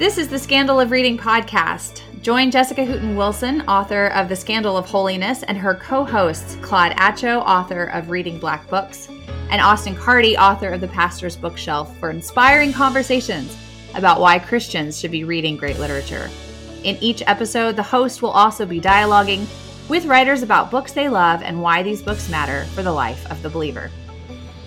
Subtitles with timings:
[0.00, 2.00] This is the Scandal of Reading podcast.
[2.22, 6.92] Join Jessica Hooten Wilson, author of The Scandal of Holiness, and her co hosts, Claude
[6.92, 9.10] Atcho, author of Reading Black Books,
[9.50, 13.54] and Austin Carty, author of The Pastor's Bookshelf, for inspiring conversations
[13.94, 16.30] about why Christians should be reading great literature.
[16.82, 19.46] In each episode, the host will also be dialoguing
[19.90, 23.42] with writers about books they love and why these books matter for the life of
[23.42, 23.90] the believer.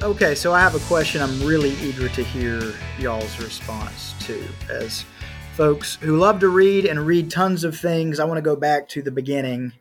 [0.04, 4.46] Okay, so I have a question I'm really eager to hear y'all's response to.
[4.70, 5.06] As
[5.54, 8.90] folks who love to read and read tons of things, I want to go back
[8.90, 9.74] to the beginning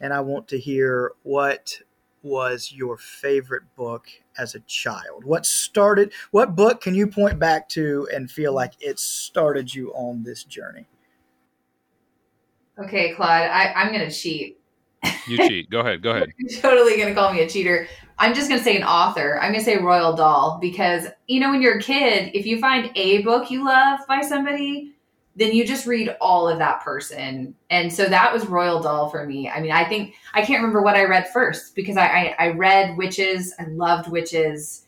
[0.00, 1.82] and I want to hear what
[2.22, 4.06] was your favorite book
[4.38, 5.24] as a child?
[5.24, 9.92] What started, what book can you point back to and feel like it started you
[9.92, 10.86] on this journey?
[12.82, 14.58] Okay, Claude, I, I'm going to cheat.
[15.26, 15.68] You cheat.
[15.68, 16.02] Go ahead.
[16.02, 16.32] Go ahead.
[16.38, 17.86] You're totally going to call me a cheater.
[18.18, 19.38] I'm just going to say an author.
[19.38, 22.58] I'm going to say Roald Dahl because, you know, when you're a kid, if you
[22.58, 24.94] find a book you love by somebody,
[25.38, 27.54] then you just read all of that person.
[27.70, 29.48] And so that was Roald Dahl for me.
[29.48, 32.48] I mean, I think I can't remember what I read first because I, I, I
[32.50, 33.54] read witches.
[33.56, 34.84] I loved witches.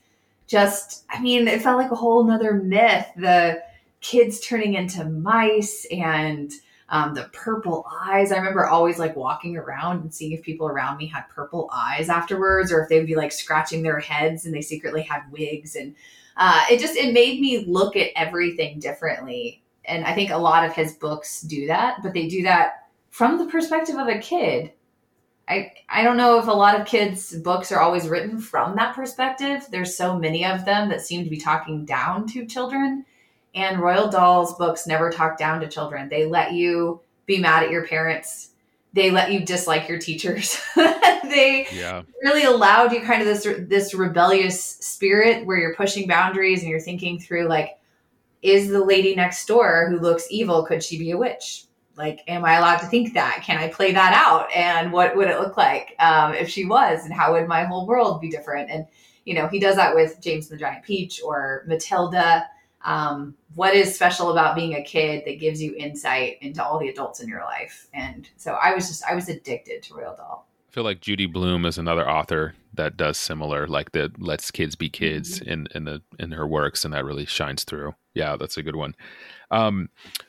[0.49, 3.07] Just, I mean, it felt like a whole nother myth.
[3.17, 3.63] The
[4.01, 6.51] kids turning into mice and
[6.89, 8.33] um, the purple eyes.
[8.33, 12.09] I remember always like walking around and seeing if people around me had purple eyes
[12.09, 15.77] afterwards, or if they'd be like scratching their heads and they secretly had wigs.
[15.77, 15.95] And
[16.37, 20.65] uh, it just it made me look at everything differently and I think a lot
[20.65, 24.73] of his books do that, but they do that from the perspective of a kid.
[25.49, 28.95] I I don't know if a lot of kids' books are always written from that
[28.95, 29.67] perspective.
[29.71, 33.05] There's so many of them that seem to be talking down to children,
[33.55, 36.09] and Roald Dahl's books never talk down to children.
[36.09, 38.51] They let you be mad at your parents.
[38.93, 40.61] They let you dislike your teachers.
[40.77, 42.03] they yeah.
[42.23, 46.81] really allowed you kind of this this rebellious spirit where you're pushing boundaries and you're
[46.81, 47.80] thinking through like
[48.43, 51.65] is the lady next door who looks evil could she be a witch?
[51.97, 53.43] Like am i allowed to think that?
[53.45, 54.51] Can i play that out?
[54.55, 57.05] And what would it look like um, if she was?
[57.05, 58.71] And how would my whole world be different?
[58.71, 58.87] And
[59.25, 62.47] you know he does that with james and the giant peach or matilda.
[62.83, 66.89] Um, what is special about being a kid that gives you insight into all the
[66.89, 67.89] adults in your life?
[67.93, 71.27] And so i was just i was addicted to Roald Dahl I feel like Judy
[71.27, 75.51] Blume is another author that does similar, like that lets kids be kids mm-hmm.
[75.51, 77.95] in in the in her works, and that really shines through.
[78.15, 78.95] Yeah, that's a good one.
[79.51, 79.89] Um,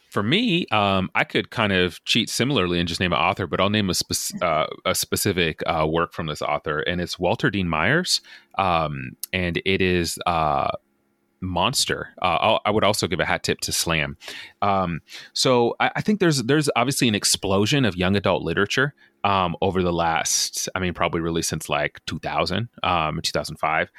[0.09, 3.61] for me, um, I could kind of cheat similarly and just name an author, but
[3.61, 7.49] I'll name a, spe- uh, a specific uh, work from this author, and it's Walter
[7.49, 8.19] Dean Myers,
[8.57, 10.71] um, and it is uh,
[11.39, 12.09] monster.
[12.21, 14.17] Uh, I would also give a hat tip to Slam.
[14.61, 15.01] Um,
[15.33, 18.93] so I, I, think there's there's obviously an explosion of young adult literature
[19.23, 23.91] um, over the last, I mean, probably really since like 2000, um, 2005.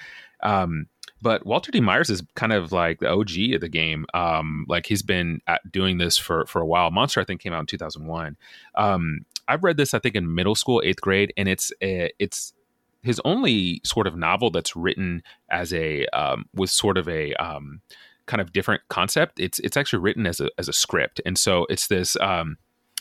[0.43, 0.87] Um,
[1.23, 1.81] but Walter D.
[1.81, 4.07] Myers is kind of like the OG of the game.
[4.13, 5.41] Um, like he's been
[5.71, 6.91] doing this for for a while.
[6.91, 8.37] Monster, I think, came out in 2001.
[8.75, 12.53] Um, I've read this, I think, in middle school, eighth grade, and it's a, it's
[13.03, 17.81] his only sort of novel that's written as a um, with sort of a um,
[18.27, 19.39] kind of different concept.
[19.39, 22.57] It's it's actually written as a as a script, and so it's this um,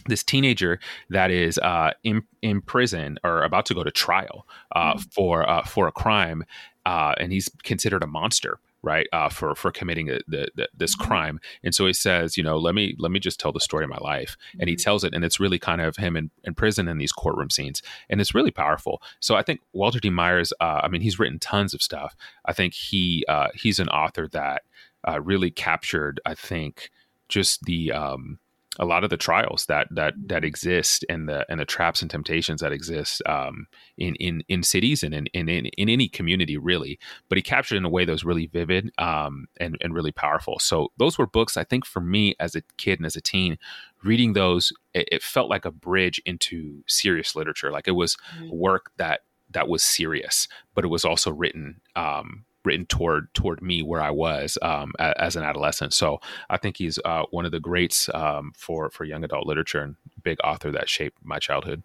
[0.08, 0.80] this teenager
[1.10, 5.02] that is uh, in in prison or about to go to trial uh, mm-hmm.
[5.12, 6.44] for uh, for a crime,
[6.86, 10.96] uh, and he's considered a monster right uh, for for committing a, the, the, this
[10.96, 11.08] mm-hmm.
[11.08, 13.84] crime and so he says you know let me let me just tell the story
[13.84, 14.84] of my life and he mm-hmm.
[14.84, 17.82] tells it and it's really kind of him in, in prison in these courtroom scenes
[18.10, 21.40] and it's really powerful so i think walter d myers uh, i mean he's written
[21.40, 24.64] tons of stuff i think he uh, he's an author that
[25.08, 26.90] uh, really captured i think
[27.30, 28.40] just the um,
[28.80, 32.10] a lot of the trials that that that exist and the and the traps and
[32.10, 33.68] temptations that exist um,
[33.98, 36.98] in in in cities and in, in in in any community really.
[37.28, 40.58] But he captured in a way that was really vivid um, and and really powerful.
[40.60, 43.58] So those were books I think for me as a kid and as a teen,
[44.04, 47.72] reading those it, it felt like a bridge into serious literature.
[47.72, 48.56] Like it was mm-hmm.
[48.56, 53.82] work that that was serious, but it was also written um, written toward toward me
[53.82, 55.94] where I was um, as an adolescent.
[55.94, 56.20] So
[56.50, 59.96] I think he's uh, one of the greats um, for for young adult literature and
[60.24, 61.84] big author that shaped my childhood.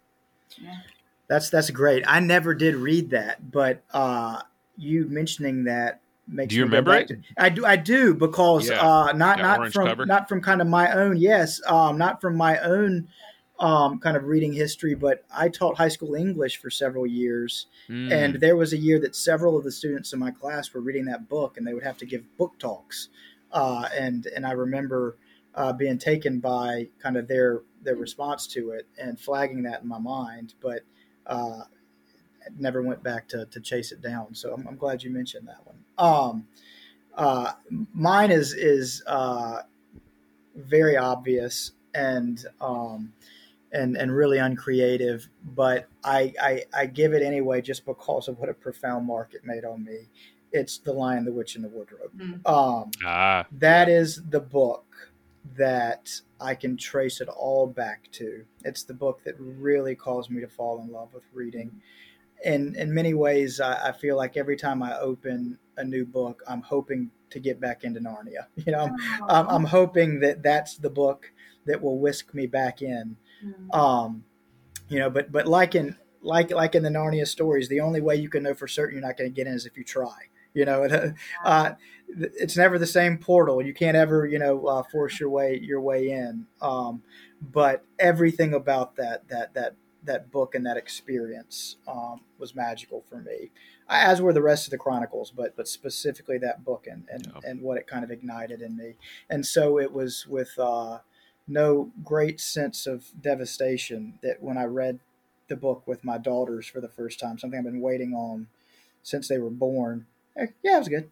[0.61, 0.73] Yeah.
[1.27, 2.03] That's that's great.
[2.07, 4.41] I never did read that, but uh,
[4.77, 6.51] you mentioning that makes.
[6.51, 7.09] Do you remember it?
[7.09, 7.65] To, I do.
[7.65, 8.81] I do because yeah.
[8.81, 10.05] uh, not not from cover.
[10.05, 11.17] not from kind of my own.
[11.17, 13.09] Yes, um, not from my own
[13.59, 17.67] um, kind of reading history, but I taught high school English for several years.
[17.89, 18.11] Mm.
[18.11, 21.05] And there was a year that several of the students in my class were reading
[21.05, 23.09] that book and they would have to give book talks.
[23.51, 25.17] Uh, and, and I remember
[25.55, 29.87] uh, being taken by kind of their, their response to it and flagging that in
[29.87, 30.81] my mind, but
[31.25, 31.61] uh,
[32.59, 34.35] never went back to, to chase it down.
[34.35, 35.77] So I'm, I'm glad you mentioned that one.
[35.97, 36.47] Um,
[37.15, 37.53] uh,
[37.93, 39.63] mine is, is uh,
[40.55, 43.11] very obvious and um,
[43.71, 45.27] and and really uncreative.
[45.43, 49.41] But I, I I give it anyway just because of what a profound mark it
[49.43, 50.09] made on me.
[50.51, 52.11] It's the Lion, the Witch, and the Wardrobe.
[52.17, 52.47] Mm.
[52.49, 54.85] Um, ah, that is the book
[55.55, 56.09] that
[56.39, 58.45] I can trace it all back to.
[58.63, 61.81] It's the book that really caused me to fall in love with reading.
[62.43, 66.43] In in many ways, I, I feel like every time I open a new book,
[66.47, 68.45] I'm hoping to get back into Narnia.
[68.55, 68.95] You know, I'm,
[69.29, 71.31] I'm, I'm hoping that that's the book
[71.65, 73.17] that will whisk me back in.
[73.43, 73.75] Mm.
[73.75, 74.23] Um,
[74.89, 78.15] you know, but but like in like like in the Narnia stories, the only way
[78.15, 80.29] you can know for certain you're not going to get in is if you try.
[80.53, 81.11] You know, uh,
[81.43, 81.73] uh,
[82.07, 83.61] it's never the same portal.
[83.61, 86.47] You can't ever you know uh, force your way your way in.
[86.61, 87.03] Um,
[87.41, 93.21] but everything about that that that that book and that experience um, was magical for
[93.21, 93.51] me,
[93.89, 95.31] as were the rest of the chronicles.
[95.31, 97.49] But but specifically that book and and, Yeah.
[97.49, 98.95] and what it kind of ignited in me.
[99.29, 100.99] And so it was with uh,
[101.47, 104.99] no great sense of devastation that when I read
[105.47, 108.47] the book with my daughters for the first time, something I've been waiting on
[109.03, 110.05] since they were born.
[110.37, 111.09] eh, Yeah, it was good.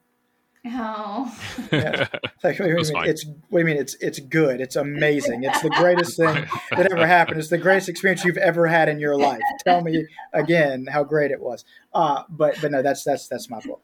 [0.68, 1.38] Oh.
[1.72, 2.08] Yeah.
[2.44, 2.86] Like, what do you mean?
[2.94, 3.10] fine.
[3.10, 3.78] It's what do you mean?
[3.78, 4.62] It's it's good.
[4.62, 5.44] It's amazing.
[5.44, 7.40] It's the greatest thing that ever happened.
[7.40, 9.42] It's the greatest experience you've ever had in your life.
[9.66, 11.66] Tell me again how great it was.
[11.92, 13.82] Uh, but but no, that's that's that's my book.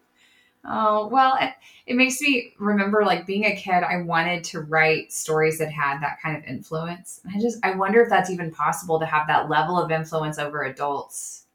[0.64, 1.54] Oh, well, it,
[1.88, 6.00] it makes me remember like being a kid, I wanted to write stories that had
[6.02, 7.22] that kind of influence.
[7.34, 10.64] I just, I wonder if that's even possible to have that level of influence over
[10.64, 11.46] adults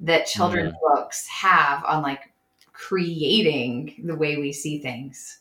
[0.00, 2.32] that children's books have on like
[2.72, 5.40] creating the way we see things.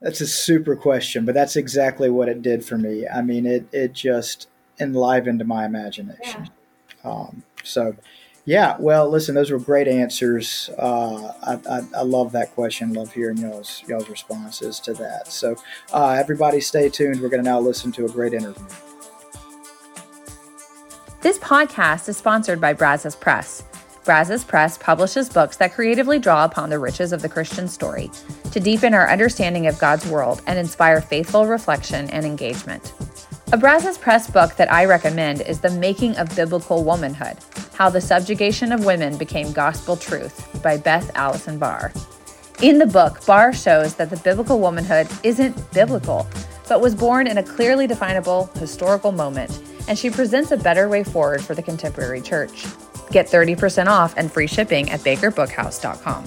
[0.00, 3.06] That's a super question, but that's exactly what it did for me.
[3.08, 4.48] I mean, it it just
[4.78, 6.48] enlivened my imagination.
[7.02, 7.96] Um, so,
[8.48, 8.76] yeah.
[8.78, 10.70] Well, listen, those were great answers.
[10.78, 12.94] Uh, I, I, I love that question.
[12.94, 15.28] Love hearing y'all's y'all's responses to that.
[15.28, 15.54] So,
[15.92, 17.20] uh, everybody, stay tuned.
[17.20, 18.64] We're going to now listen to a great interview.
[21.20, 23.64] This podcast is sponsored by Brazos Press.
[24.06, 28.10] Brazos Press publishes books that creatively draw upon the riches of the Christian story
[28.50, 32.94] to deepen our understanding of God's world and inspire faithful reflection and engagement.
[33.50, 37.38] A Brazos Press book that I recommend is The Making of Biblical Womanhood
[37.72, 41.90] How the Subjugation of Women Became Gospel Truth by Beth Allison Barr.
[42.60, 46.26] In the book, Barr shows that the biblical womanhood isn't biblical,
[46.68, 51.02] but was born in a clearly definable historical moment, and she presents a better way
[51.02, 52.66] forward for the contemporary church.
[53.12, 56.24] Get 30% off and free shipping at bakerbookhouse.com.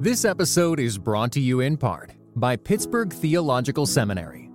[0.00, 4.50] This episode is brought to you in part by Pittsburgh Theological Seminary.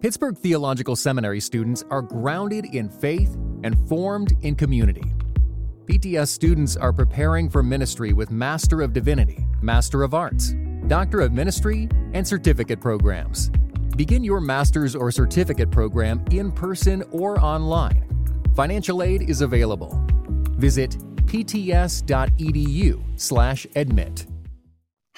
[0.00, 5.14] Pittsburgh Theological Seminary students are grounded in faith and formed in community.
[5.84, 10.54] PTS students are preparing for ministry with Master of Divinity, Master of Arts,
[10.88, 13.50] Doctor of Ministry, and certificate programs.
[13.96, 18.08] Begin your master's or certificate program in person or online.
[18.56, 20.04] Financial aid is available.
[20.56, 20.96] Visit
[21.26, 24.26] pts.edu/admit.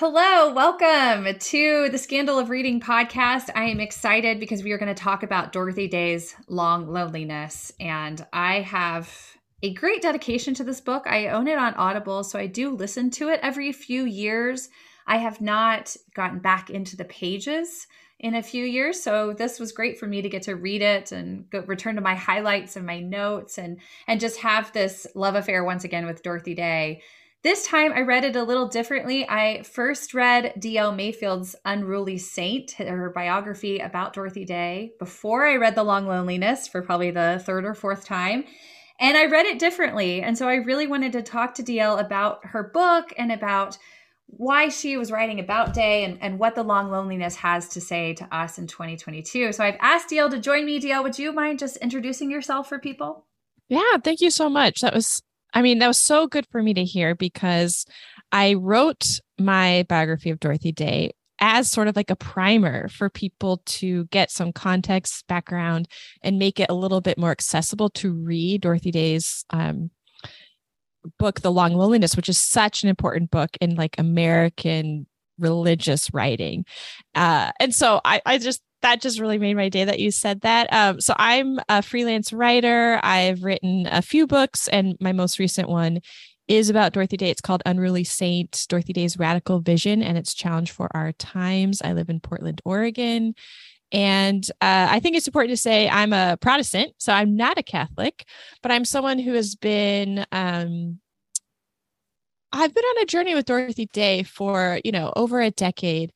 [0.04, 3.50] Hello, welcome to the Scandal of Reading podcast.
[3.54, 7.72] I am excited because we are going to talk about Dorothy Day's Long Loneliness.
[7.78, 9.16] And I have
[9.62, 11.04] a great dedication to this book.
[11.06, 14.70] I own it on Audible, so I do listen to it every few years.
[15.06, 17.86] I have not gotten back into the pages
[18.18, 21.12] in a few years, so this was great for me to get to read it
[21.12, 23.78] and go, return to my highlights and my notes and
[24.08, 27.02] and just have this love affair once again with Dorothy Day.
[27.42, 29.28] This time I read it a little differently.
[29.28, 30.92] I first read D.L.
[30.92, 36.82] Mayfield's Unruly Saint, her biography about Dorothy Day, before I read The Long Loneliness for
[36.82, 38.44] probably the third or fourth time.
[39.00, 40.22] And I read it differently.
[40.22, 43.76] And so I really wanted to talk to DL about her book and about
[44.28, 48.14] why she was writing about Day and, and what The Long Loneliness has to say
[48.14, 49.52] to us in 2022.
[49.52, 50.80] So I've asked DL to join me.
[50.80, 53.26] DL, would you mind just introducing yourself for people?
[53.68, 54.80] Yeah, thank you so much.
[54.82, 55.20] That was,
[55.52, 57.84] I mean, that was so good for me to hear because
[58.30, 63.62] I wrote my biography of Dorothy Day as sort of like a primer for people
[63.66, 65.88] to get some context, background,
[66.22, 69.90] and make it a little bit more accessible to read Dorothy Day's um,
[71.18, 75.06] book, The Long Loneliness, which is such an important book in like American
[75.38, 76.64] religious writing.
[77.14, 80.42] Uh, and so I, I just that just really made my day that you said
[80.42, 80.72] that.
[80.72, 83.00] Um, so I'm a freelance writer.
[83.02, 86.00] I've written a few books, and my most recent one
[86.48, 87.30] is about Dorothy Day.
[87.30, 91.80] It's called Unruly Saint Dorothy Day's Radical Vision and its Challenge for Our Times.
[91.82, 93.34] I live in Portland, Oregon.
[93.92, 97.62] And uh, I think it's important to say I'm a Protestant, so I'm not a
[97.62, 98.24] Catholic,
[98.62, 100.24] but I'm someone who has been.
[100.32, 100.98] Um,
[102.54, 106.12] I've been on a journey with Dorothy Day for, you know, over a decade.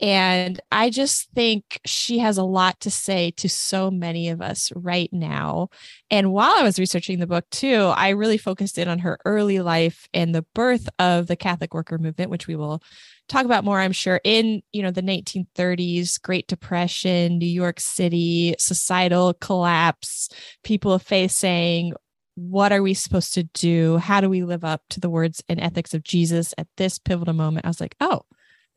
[0.00, 4.70] And I just think she has a lot to say to so many of us
[4.76, 5.70] right now.
[6.10, 9.60] And while I was researching the book too, I really focused in on her early
[9.60, 12.80] life and the birth of the Catholic worker movement, which we will
[13.28, 18.54] talk about more, I'm sure, in you know the 1930s, Great Depression, New York City,
[18.58, 20.28] societal collapse,
[20.62, 21.92] people of faith saying,
[22.36, 23.96] what are we supposed to do?
[23.96, 27.34] How do we live up to the words and ethics of Jesus at this pivotal
[27.34, 27.66] moment?
[27.66, 28.22] I was like, oh,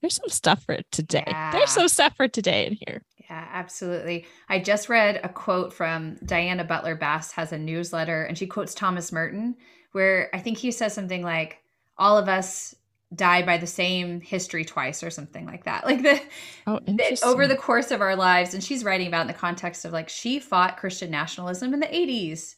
[0.01, 1.23] there's some stuff for today.
[1.27, 1.51] Yeah.
[1.51, 3.03] There's some stuff for today in here.
[3.29, 4.25] Yeah, absolutely.
[4.49, 8.73] I just read a quote from Diana Butler Bass has a newsletter and she quotes
[8.73, 9.55] Thomas Merton
[9.93, 11.59] where I think he says something like
[11.97, 12.75] all of us
[13.13, 15.85] die by the same history twice or something like that.
[15.91, 16.21] Like the,
[16.67, 19.85] oh, the over the course of our lives and she's writing about in the context
[19.85, 22.55] of like she fought Christian nationalism in the 80s.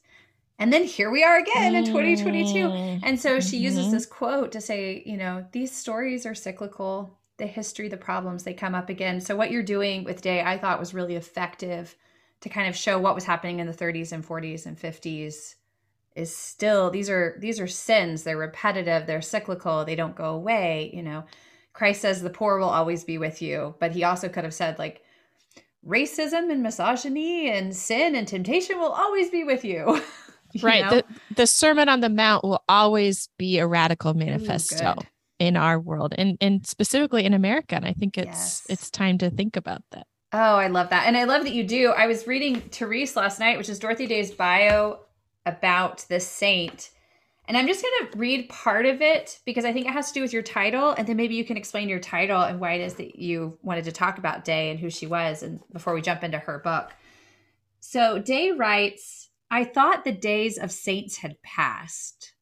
[0.60, 2.54] And then here we are again in 2022.
[2.54, 3.00] Mm.
[3.04, 3.92] And so she uses mm-hmm.
[3.92, 8.54] this quote to say, you know, these stories are cyclical the history, the problems, they
[8.54, 9.20] come up again.
[9.20, 11.96] So what you're doing with Day, I thought was really effective
[12.42, 15.56] to kind of show what was happening in the 30s and 40s and 50s
[16.16, 18.24] is still these are these are sins.
[18.24, 19.08] They're repetitive.
[19.08, 19.84] They're cyclical.
[19.84, 21.26] They don't go away you know.
[21.72, 24.78] Christ says the poor will always be with you but he also could have said
[24.78, 25.02] like
[25.86, 30.02] racism and misogyny and sin and temptation will always be with you,
[30.54, 30.90] you right.
[30.90, 31.04] the,
[31.36, 34.96] the sermon on the mount will always be a radical manifesto.
[34.98, 35.04] Ooh,
[35.44, 37.76] in our world and and specifically in America.
[37.76, 38.64] And I think it's yes.
[38.70, 40.08] it's time to think about that.
[40.32, 41.06] Oh, I love that.
[41.06, 41.92] And I love that you do.
[41.92, 45.00] I was reading Therese last night, which is Dorothy Day's bio
[45.46, 46.90] about the saint.
[47.46, 50.14] And I'm just going to read part of it because I think it has to
[50.14, 50.92] do with your title.
[50.92, 53.84] And then maybe you can explain your title and why it is that you wanted
[53.84, 55.44] to talk about Day and who she was.
[55.44, 56.92] And before we jump into her book.
[57.82, 62.33] So Day writes I thought the days of saints had passed.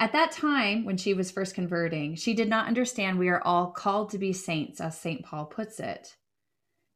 [0.00, 3.66] At that time, when she was first converting, she did not understand we are all
[3.66, 5.22] called to be saints, as St.
[5.22, 6.16] Paul puts it.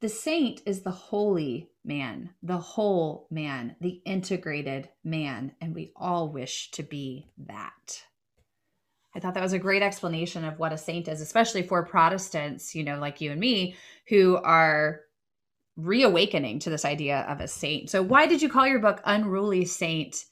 [0.00, 6.30] The saint is the holy man, the whole man, the integrated man, and we all
[6.30, 8.02] wish to be that.
[9.14, 12.74] I thought that was a great explanation of what a saint is, especially for Protestants,
[12.74, 13.76] you know, like you and me,
[14.08, 15.02] who are
[15.76, 17.90] reawakening to this idea of a saint.
[17.90, 20.24] So, why did you call your book Unruly Saint?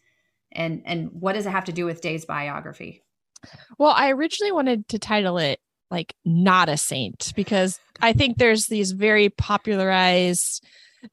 [0.54, 3.02] And and what does it have to do with Day's biography?
[3.78, 8.66] Well, I originally wanted to title it like not a saint because I think there's
[8.66, 10.64] these very popularized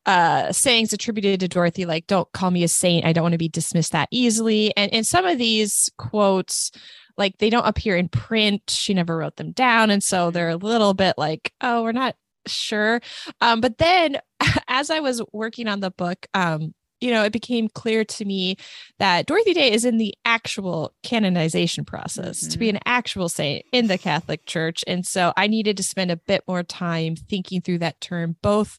[0.06, 3.06] uh sayings attributed to Dorothy like don't call me a saint.
[3.06, 4.76] I don't want to be dismissed that easily.
[4.78, 6.72] And and some of these quotes
[7.18, 8.62] like they don't appear in print.
[8.70, 12.16] She never wrote them down and so they're a little bit like oh we're not
[12.48, 13.02] sure.
[13.42, 14.18] Um but then
[14.68, 18.58] as I was working on the book um you know, it became clear to me
[18.98, 22.50] that Dorothy Day is in the actual canonization process mm-hmm.
[22.50, 22.78] to be mm-hmm.
[22.78, 24.84] an actual saint in the Catholic Church.
[24.88, 28.78] And so I needed to spend a bit more time thinking through that term, both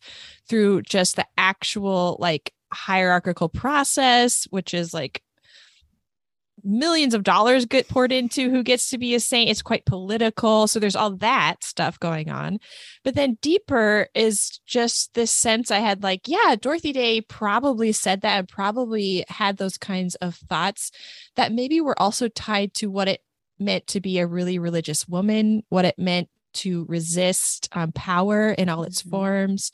[0.49, 5.23] through just the actual like hierarchical process, which is like
[6.65, 9.51] millions of dollars get poured into who gets to be a saint.
[9.51, 10.67] It's quite political.
[10.67, 12.59] So there's all that stuff going on.
[13.05, 18.23] But then deeper is just this sense I had like, yeah, Dorothy Day probably said
[18.23, 20.91] that and probably had those kinds of thoughts
[21.37, 23.21] that maybe were also tied to what it
[23.59, 28.69] meant to be a really religious woman, what it meant to resist um, power in
[28.69, 29.11] all its mm-hmm.
[29.11, 29.73] forms.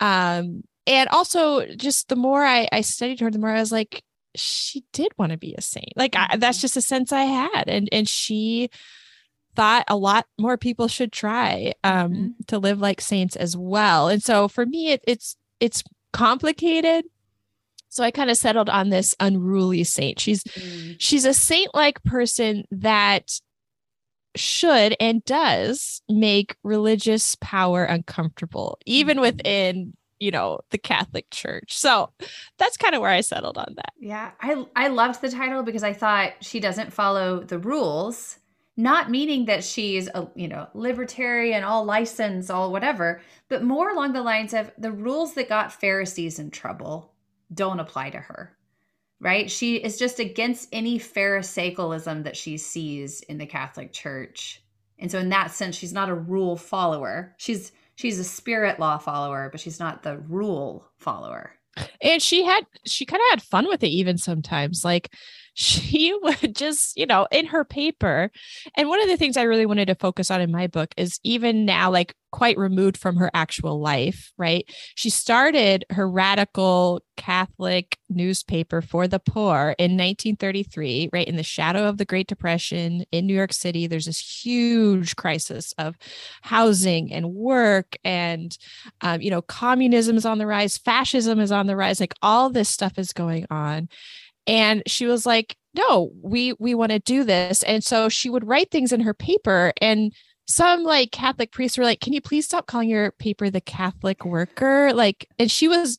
[0.00, 4.02] Um, and also just the more I, I studied her, the more I was like,
[4.34, 5.92] she did want to be a saint.
[5.96, 6.62] Like I, that's mm-hmm.
[6.62, 8.70] just a sense I had, and and she
[9.54, 12.28] thought a lot more people should try um, mm-hmm.
[12.46, 14.08] to live like saints as well.
[14.08, 15.82] And so for me, it, it's it's
[16.12, 17.04] complicated.
[17.88, 20.20] So I kind of settled on this unruly saint.
[20.20, 20.96] She's mm.
[20.98, 23.40] she's a saint like person that
[24.36, 29.22] should and does make religious power uncomfortable, even mm-hmm.
[29.22, 31.76] within you know the catholic church.
[31.76, 32.10] So
[32.58, 33.92] that's kind of where i settled on that.
[33.98, 38.38] Yeah i i loved the title because i thought she doesn't follow the rules
[38.76, 44.12] not meaning that she's a you know libertarian all license all whatever but more along
[44.12, 47.12] the lines of the rules that got pharisees in trouble
[47.52, 48.56] don't apply to her
[49.20, 49.50] right?
[49.50, 54.62] She is just against any pharisaicalism that she sees in the catholic church.
[54.98, 57.34] And so in that sense, she's not a rule follower.
[57.38, 61.52] She's she's a spirit law follower, but she's not the rule follower.
[62.00, 64.84] And she had she kind of had fun with it even sometimes.
[64.84, 65.12] Like
[65.58, 68.30] she would just, you know, in her paper.
[68.76, 71.18] And one of the things I really wanted to focus on in my book is
[71.24, 74.64] even now, like quite removed from her actual life, right?
[74.94, 81.26] She started her radical Catholic newspaper for the poor in 1933, right?
[81.26, 85.72] In the shadow of the Great Depression in New York City, there's this huge crisis
[85.78, 85.96] of
[86.42, 88.56] housing and work, and,
[89.00, 92.50] um, you know, communism is on the rise, fascism is on the rise, like all
[92.50, 93.88] this stuff is going on
[94.48, 97.62] and she was like no we we want to do this.
[97.62, 100.12] And so she would write things in her paper and
[100.46, 104.24] some like catholic priests were like can you please stop calling your paper the catholic
[104.24, 104.92] worker?
[104.92, 105.98] Like and she was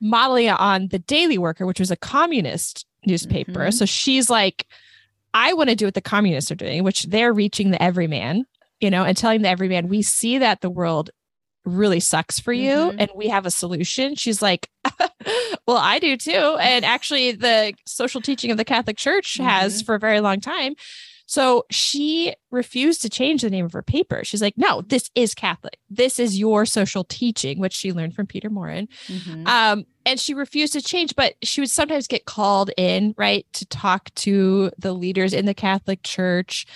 [0.00, 3.52] modeling it on the daily worker which was a communist newspaper.
[3.52, 3.70] Mm-hmm.
[3.70, 4.66] so she's like
[5.32, 8.44] i want to do what the communists are doing which they're reaching the everyman
[8.80, 11.10] you know and telling the everyman we see that the world
[11.64, 12.96] really sucks for you mm-hmm.
[12.98, 14.68] and we have a solution she's like
[15.66, 19.48] well i do too and actually the social teaching of the catholic church mm-hmm.
[19.48, 20.74] has for a very long time
[21.26, 24.24] so she refused to change the name of her paper.
[24.24, 25.78] She's like, no, this is Catholic.
[25.88, 28.88] This is your social teaching, which she learned from Peter Maurin.
[29.06, 29.46] Mm-hmm.
[29.46, 33.64] Um, and she refused to change, but she would sometimes get called in, right, to
[33.66, 36.66] talk to the leaders in the Catholic Church.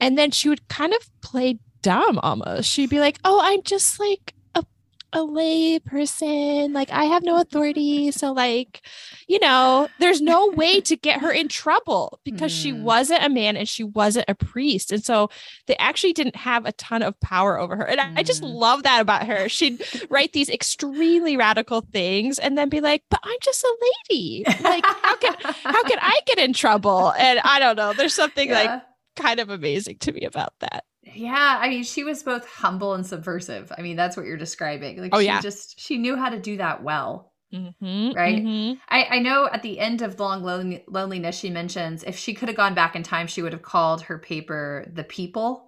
[0.00, 2.70] And then she would kind of play dumb almost.
[2.70, 4.34] She'd be like, oh, I'm just like,
[5.12, 6.72] a lay person.
[6.72, 8.10] Like I have no authority.
[8.10, 8.82] So like,
[9.26, 12.62] you know, there's no way to get her in trouble because mm.
[12.62, 14.92] she wasn't a man and she wasn't a priest.
[14.92, 15.30] And so
[15.66, 17.88] they actually didn't have a ton of power over her.
[17.88, 18.12] And mm.
[18.16, 18.52] I, just mm.
[18.52, 19.48] love that about her.
[19.48, 23.76] She'd write these extremely radical things and then be like, but I'm just a
[24.10, 24.44] lady.
[24.60, 27.12] Like how can how can I get in trouble?
[27.18, 27.92] And I don't know.
[27.92, 28.54] There's something yeah.
[28.54, 28.82] like
[29.16, 30.84] kind of amazing to me about that.
[31.14, 33.72] Yeah, I mean, she was both humble and subversive.
[33.76, 35.00] I mean, that's what you're describing.
[35.00, 37.32] Like, oh she yeah, just she knew how to do that well.
[37.52, 38.44] Mm-hmm, right.
[38.44, 38.78] Mm-hmm.
[38.88, 42.56] I I know at the end of Long Loneliness, she mentions if she could have
[42.56, 45.67] gone back in time, she would have called her paper "The People."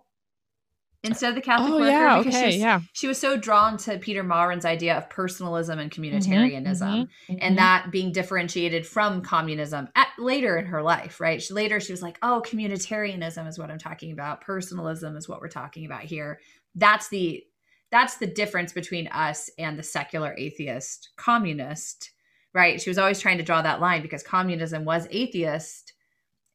[1.11, 2.81] Instead of the Catholic oh, worker yeah, because okay, she, was, yeah.
[2.93, 7.59] she was so drawn to Peter Maurin's idea of personalism and mm-hmm, communitarianism mm-hmm, and
[7.59, 11.43] that being differentiated from communism at later in her life, right?
[11.43, 14.41] She, later she was like, "Oh, communitarianism is what I'm talking about.
[14.41, 16.41] Personalism is what we're talking about here."
[16.75, 17.45] That's the
[17.91, 22.13] that's the difference between us and the secular atheist communist,
[22.55, 22.81] right?
[22.81, 25.93] She was always trying to draw that line because communism was atheist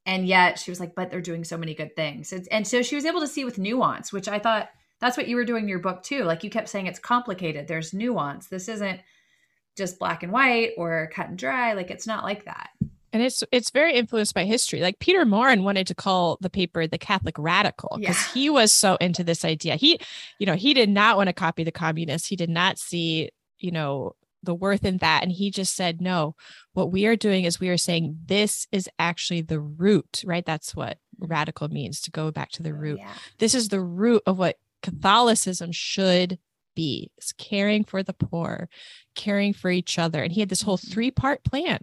[0.05, 2.31] and yet she was like but they're doing so many good things.
[2.33, 5.27] And, and so she was able to see with nuance which i thought that's what
[5.27, 6.23] you were doing in your book too.
[6.23, 7.67] Like you kept saying it's complicated.
[7.67, 8.47] There's nuance.
[8.47, 9.01] This isn't
[9.75, 11.73] just black and white or cut and dry.
[11.73, 12.69] Like it's not like that.
[13.11, 14.81] And it's it's very influenced by history.
[14.81, 18.33] Like peter Maurin wanted to call the paper the catholic radical because yeah.
[18.33, 19.75] he was so into this idea.
[19.75, 19.99] He
[20.39, 22.27] you know he did not want to copy the communists.
[22.27, 24.15] He did not see you know
[24.45, 25.23] the worth in that.
[25.23, 26.35] And he just said, no,
[26.73, 30.45] what we are doing is we are saying this is actually the root, right?
[30.45, 31.27] That's what mm-hmm.
[31.27, 32.99] radical means to go back to the root.
[32.99, 33.13] Yeah.
[33.39, 36.39] This is the root of what Catholicism should
[36.75, 37.11] be.
[37.17, 38.69] It's caring for the poor,
[39.15, 40.21] caring for each other.
[40.21, 40.91] And he had this whole mm-hmm.
[40.91, 41.79] three part plan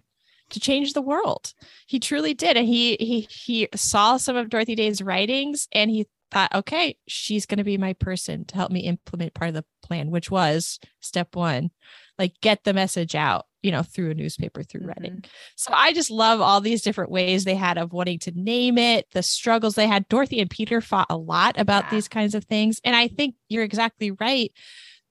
[0.49, 1.53] to change the world.
[1.87, 2.57] He truly did.
[2.57, 7.45] And he he he saw some of Dorothy Day's writings and he thought, okay, she's
[7.45, 10.79] going to be my person to help me implement part of the plan, which was
[10.99, 11.71] step one,
[12.19, 14.89] like get the message out, you know, through a newspaper, through mm-hmm.
[14.89, 15.23] writing.
[15.55, 19.07] So I just love all these different ways they had of wanting to name it,
[19.13, 20.07] the struggles they had.
[20.07, 21.89] Dorothy and Peter fought a lot about yeah.
[21.91, 22.79] these kinds of things.
[22.83, 24.51] And I think you're exactly right.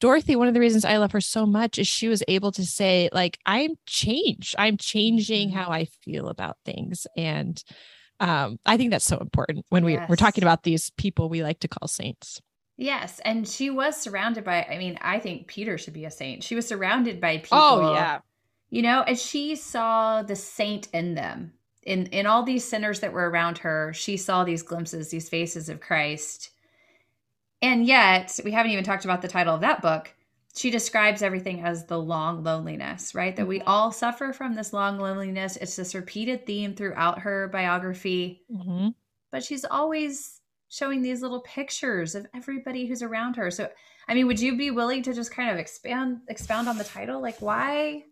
[0.00, 2.66] Dorothy, one of the reasons I love her so much is she was able to
[2.66, 4.56] say, like, I'm changed.
[4.58, 5.58] I'm changing mm-hmm.
[5.58, 7.06] how I feel about things.
[7.16, 7.62] And
[8.18, 10.08] um, I think that's so important when we, yes.
[10.08, 12.40] we're talking about these people we like to call saints.
[12.76, 16.42] Yes, and she was surrounded by I mean, I think Peter should be a saint.
[16.42, 17.58] She was surrounded by people.
[17.58, 18.20] Oh, yeah.
[18.70, 21.52] You know, and she saw the saint in them.
[21.82, 25.68] In in all these sinners that were around her, she saw these glimpses, these faces
[25.68, 26.50] of Christ.
[27.60, 30.12] And yet, we haven't even talked about the title of that book.
[30.54, 33.34] She describes everything as the long loneliness, right?
[33.36, 33.68] That we mm-hmm.
[33.68, 35.56] all suffer from this long loneliness.
[35.56, 38.42] It's this repeated theme throughout her biography.
[38.52, 38.88] Mm-hmm.
[39.30, 40.41] But she's always
[40.72, 43.50] showing these little pictures of everybody who's around her.
[43.50, 43.68] So,
[44.08, 47.20] I mean, would you be willing to just kind of expand expound on the title?
[47.20, 48.04] Like, why,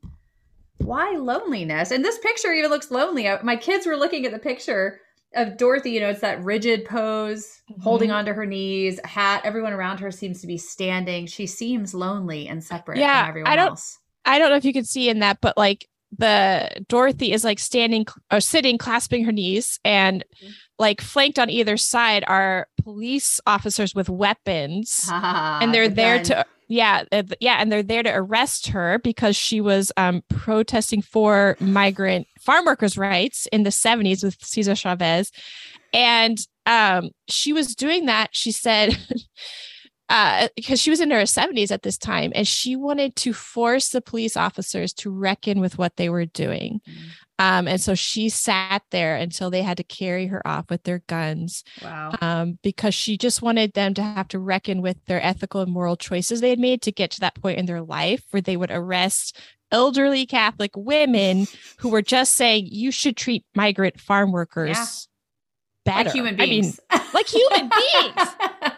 [0.77, 1.91] why loneliness?
[1.91, 3.27] And this picture even looks lonely.
[3.43, 5.01] My kids were looking at the picture
[5.35, 5.93] of Dorothy.
[5.93, 7.81] You know, it's that rigid pose, mm-hmm.
[7.81, 9.41] holding onto her knees, hat.
[9.43, 11.27] Everyone around her seems to be standing.
[11.27, 13.99] She seems lonely and separate yeah, from everyone I don't, else.
[14.27, 17.59] I don't know if you can see in that, but like the Dorothy is like
[17.59, 20.53] standing or sitting, clasping her knees, and Mhm.
[20.79, 26.25] like flanked on either side are police officers with weapons, and they're The there gun.
[26.25, 31.03] to yeah uh, yeah, and they're there to arrest her because she was um protesting
[31.03, 35.31] for migrant farm workers' rights in the seventies with Cesar Chavez,
[35.93, 38.31] and um she was doing that.
[38.33, 38.97] She said.
[40.11, 43.91] Uh, because she was in her 70s at this time and she wanted to force
[43.91, 46.81] the police officers to reckon with what they were doing.
[46.89, 46.95] Mm.
[47.39, 50.99] Um, and so she sat there until they had to carry her off with their
[51.07, 52.13] guns Wow.
[52.21, 55.97] um, because she just wanted them to have to reckon with their ethical and moral
[55.97, 58.71] choices they had made to get to that point in their life where they would
[58.71, 59.39] arrest
[59.73, 61.47] elderly Catholic women
[61.79, 64.87] who were just saying you should treat migrant farm workers Yeah.
[65.91, 66.05] Better.
[66.09, 66.81] Like human I mean, beings.
[67.15, 68.29] like human beings.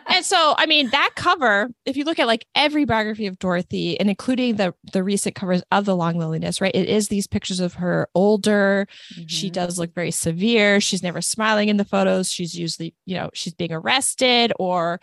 [0.09, 3.99] And so, I mean, that cover, if you look at like every biography of Dorothy
[3.99, 6.75] and including the the recent covers of The Long Loneliness, right?
[6.75, 8.87] It is these pictures of her older.
[9.27, 9.53] She Mhm.
[9.53, 10.81] does look very severe.
[10.81, 12.31] She's never smiling in the photos.
[12.31, 15.01] She's usually, you know, she's being arrested or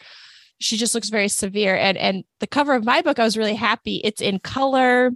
[0.60, 1.76] she just looks very severe.
[1.76, 4.02] And and the cover of my book, I was really happy.
[4.04, 5.12] It's in color.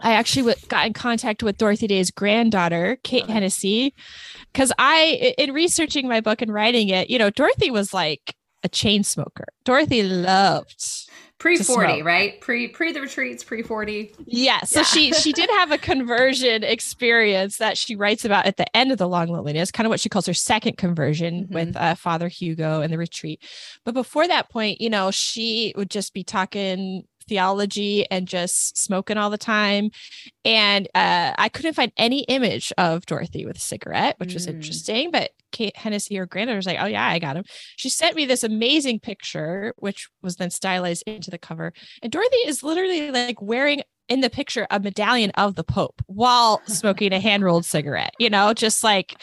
[0.00, 3.32] I actually w- got in contact with Dorothy Day's granddaughter, Kate Okay.
[3.32, 3.94] Hennessy,
[4.52, 8.68] because I, in researching my book and writing it, you know, Dorothy was like a
[8.68, 9.46] chain smoker.
[9.64, 10.84] Dorothy loved
[11.38, 12.04] pre to 40, smoke.
[12.04, 12.40] right?
[12.40, 14.12] Pre pre the retreats, pre 40.
[14.26, 14.60] Yeah.
[14.62, 14.84] So Yeah.
[14.84, 18.98] she she did have a conversion experience that she writes about at the end of
[18.98, 21.54] the long loneliness, kind of what she calls her second conversion Mhm.
[21.54, 23.40] with uh, Father Hugo and the retreat.
[23.84, 29.16] But before that point, you know, she would just be talking theology and just smoking
[29.18, 29.90] all the time.
[30.44, 34.54] And uh, I couldn't find any image of Dorothy with a cigarette, which was Mm.
[34.54, 35.10] interesting.
[35.10, 37.44] But Kate Hennessy, her granddaughter, was like, "Oh yeah, I got him."
[37.76, 41.72] She sent me this amazing picture, which was then stylized into the cover.
[42.02, 46.62] And Dorothy is literally like wearing in the picture a medallion of the Pope while
[46.66, 49.22] smoking a hand rolled cigarette, you know, just like,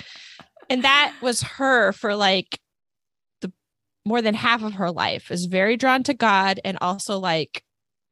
[0.70, 2.60] and that was her for like
[3.42, 3.52] the
[4.06, 7.64] more than half of her life is very drawn to God and also like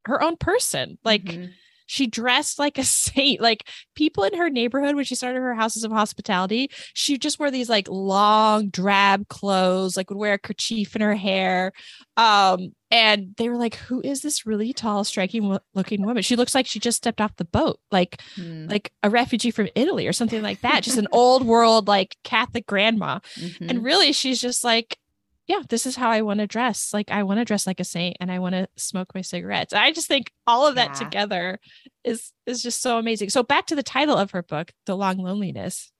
[0.06, 0.98] her own person.
[1.04, 1.50] Like, Mhm.
[1.86, 3.42] she dressed like a saint.
[3.42, 7.52] Like people in her neighborhood when she started her houses of hospitality, she just wore
[7.52, 11.72] these like long drab clothes, like would wear a kerchief in her hair.
[12.18, 16.22] Um, and they were like, "Who is this really tall, striking looking woman?
[16.24, 18.70] She looks like she just stepped off the boat, like Mm.
[18.70, 20.84] like a refugee from Italy or something like that.
[20.84, 23.70] Just an old world like Catholic grandma." Mhm.
[23.70, 24.98] And really, she's just like,
[25.48, 26.94] yeah, this is how I want to dress.
[26.94, 29.74] Like, I want to dress like a saint and I want to smoke my cigarettes.
[29.74, 31.06] I just think all of that Yeah.
[31.06, 31.60] together
[32.04, 33.30] is is just so amazing.
[33.30, 35.92] So back to the title of her book, The Long Loneliness.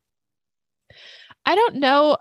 [1.46, 2.18] I don't know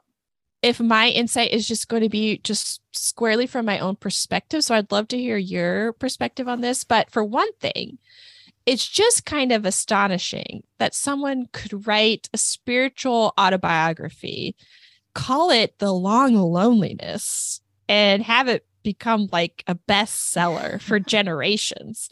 [0.63, 4.65] if my insight is just going to be just squarely from my own perspective.
[4.65, 6.85] So I'd love to hear your perspective on this.
[6.85, 7.99] But for one thing,
[8.65, 14.55] it's just kind of astonishing that someone could write a spiritual autobiography,
[15.15, 22.09] call it The Long Loneliness, and have it become like a bestseller for generations.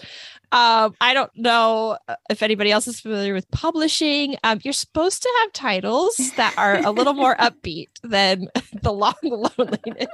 [0.53, 4.37] Um, I don't know uh, if anybody else is familiar with publishing.
[4.45, 8.47] Um, you're supposed to have titles that are a little more upbeat than
[8.83, 10.07] The Long Loneliness.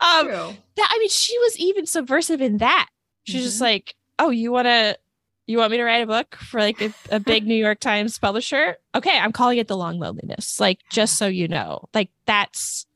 [0.00, 0.56] Um, True.
[0.76, 2.88] that I mean, she was even subversive in that.
[3.24, 3.62] She's just Mhm.
[3.62, 4.96] like, "Oh, you want to,
[5.48, 8.18] you want me to write a book for like a, a big New York Times
[8.18, 8.76] publisher?
[8.94, 10.60] Okay, I'm calling it The Long Loneliness.
[10.60, 12.86] Like, just so you know, like that's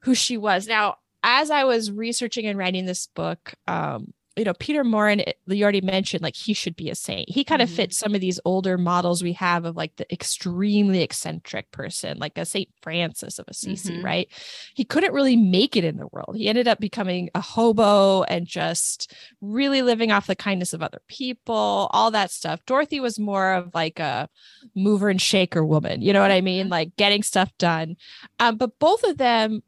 [0.00, 0.66] who she was.
[0.66, 5.62] Now, as I was researching and writing this book, um, you know, Peter Maurin, you
[5.64, 7.28] already mentioned, like he should be a saint.
[7.28, 7.74] He kind of Mhm.
[7.74, 12.38] fits some of these older models we have of like the extremely eccentric person, like
[12.38, 14.04] a Saint Francis of Assisi, Mhm.
[14.04, 14.28] right?
[14.74, 16.36] He couldn't really make it in the world.
[16.36, 21.02] He ended up becoming a hobo and just really living off the kindness of other
[21.08, 22.64] people, all that stuff.
[22.66, 24.28] Dorothy was more of like a
[24.76, 26.68] mover and shaker woman, you know what I mean?
[26.68, 27.96] Like getting stuff done.
[28.38, 29.62] Um, but both of them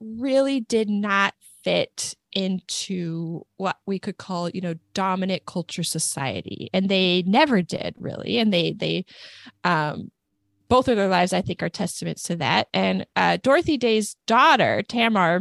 [0.00, 6.88] really did not fit into what we could call you know dominant culture society and
[6.88, 9.04] they never did really and they they
[9.64, 10.10] um
[10.68, 14.82] both of their lives i think are testaments to that and uh dorothy day's daughter
[14.82, 15.40] tamar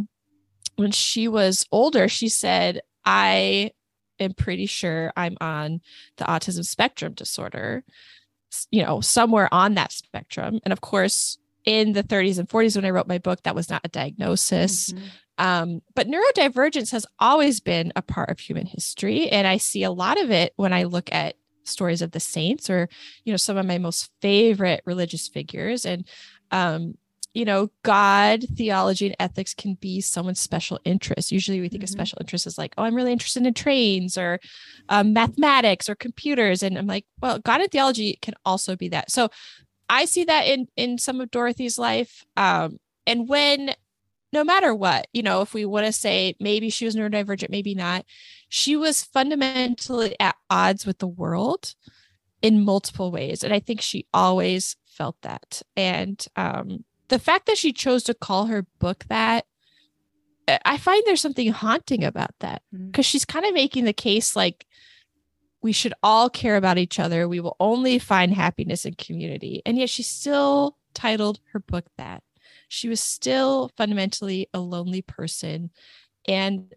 [0.76, 3.72] when she was older she said i
[4.20, 5.80] am pretty sure i'm on
[6.18, 7.84] the autism spectrum disorder
[8.70, 12.84] you know somewhere on that spectrum and of course in the 30s and 40s when
[12.86, 15.02] i wrote my book that was not a diagnosis Mhm.
[15.38, 19.30] Um, but neurodivergence has always been a part of human history.
[19.30, 22.70] And I see a lot of it when I look at stories of the saints
[22.70, 22.90] or,
[23.24, 25.86] you know, some of my most favorite religious figures.
[25.86, 26.08] And
[26.52, 26.96] um,
[27.34, 31.32] you know, God, theology, and ethics can be someone's special interest.
[31.32, 31.86] Usually we think Mhm.
[31.86, 34.40] of special interest as like, oh, I'm really interested in trains or
[34.90, 36.62] um, mathematics or computers.
[36.62, 39.12] And I'm like, well, God and theology can also be that.
[39.12, 39.30] So
[39.90, 42.26] I see that in in some of Dorothy's life.
[42.36, 43.76] Um, and when
[44.34, 47.76] no matter what, you know, if we want to say maybe she was neurodivergent, maybe
[47.76, 48.06] not,
[48.50, 51.74] she was fundamentally at odds with the world
[52.42, 53.44] in multiple ways.
[53.44, 55.62] And I think she always felt that.
[55.76, 59.46] And um, the fact that she chose to call her book that,
[60.66, 64.66] I- find there's something haunting about that because she's kind of making the case like
[65.62, 67.28] we should all care about each other.
[67.28, 69.62] We will only find happiness in community.
[69.66, 72.24] And yet she still titled her book that.
[72.72, 75.72] She was still fundamentally a lonely person
[76.26, 76.74] and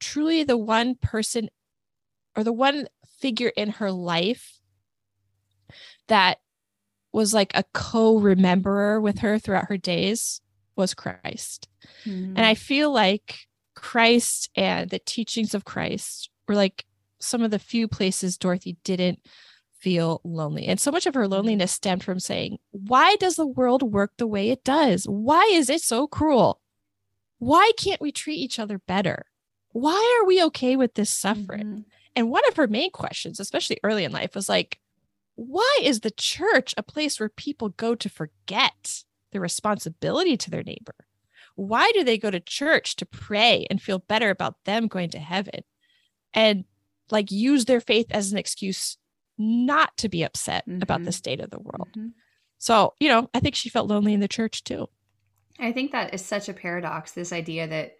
[0.00, 1.50] truly the one person
[2.36, 2.88] or the one
[3.20, 4.58] figure in her life
[6.08, 6.40] that
[7.12, 10.40] was like a co-rememberer with her throughout her days
[10.74, 11.68] was Christ.
[12.04, 12.34] Mhm.
[12.36, 16.86] And I feel like Christ and the teachings of Christ were like
[17.20, 19.20] some of the few places Dorothy didn't
[19.80, 20.66] feel lonely.
[20.66, 24.26] And so much of her loneliness stemmed from saying, Why does the world work the
[24.26, 25.04] way it does?
[25.04, 26.60] Why is it so cruel?
[27.38, 29.26] Why can't we treat each other better?
[29.72, 31.64] Why are we okay with this suffering?
[31.64, 31.84] Mhm.
[32.16, 34.78] And one of her main questions, especially early in life, was like,
[35.36, 40.62] why is the church a place where people go to forget their responsibility to their
[40.64, 40.94] neighbor?
[41.54, 45.18] Why do they go to church to pray and feel better about them going to
[45.18, 45.62] heaven
[46.34, 46.64] and
[47.10, 48.98] like use their faith as an excuse
[49.40, 51.14] not to be upset about the Mhm.
[51.14, 51.88] state of the world?
[51.96, 52.12] Mhm.
[52.58, 54.88] So, you know, I think she felt lonely in the church too.
[55.58, 57.12] I think that is such a paradox.
[57.12, 57.98] This idea that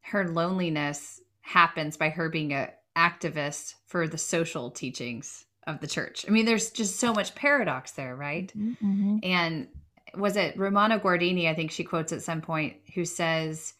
[0.00, 6.24] her loneliness happens by her being a activist for the social teachings of the church.
[6.26, 8.52] I mean, there's just so much paradox there, right?
[8.56, 9.18] Mm-hmm.
[9.22, 9.68] And
[10.14, 11.48] was it Romano Guardini?
[11.48, 13.74] I think she quotes at some point who says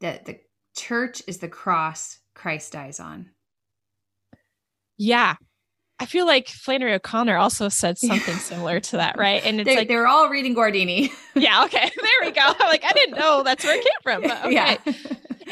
[0.00, 0.38] that the
[0.76, 3.30] church is the cross Christ dies on.
[4.96, 5.36] Yeah.
[6.00, 9.42] I feel like Flannery O'Connor also said something similar to that, right?
[9.44, 11.10] And it's They, like, they're all reading Guardini.
[11.36, 12.40] yeah, okay, there we go.
[12.42, 14.22] I'm like, I didn't know that's where it came from.
[14.22, 14.52] But okay.
[14.52, 14.76] Yeah.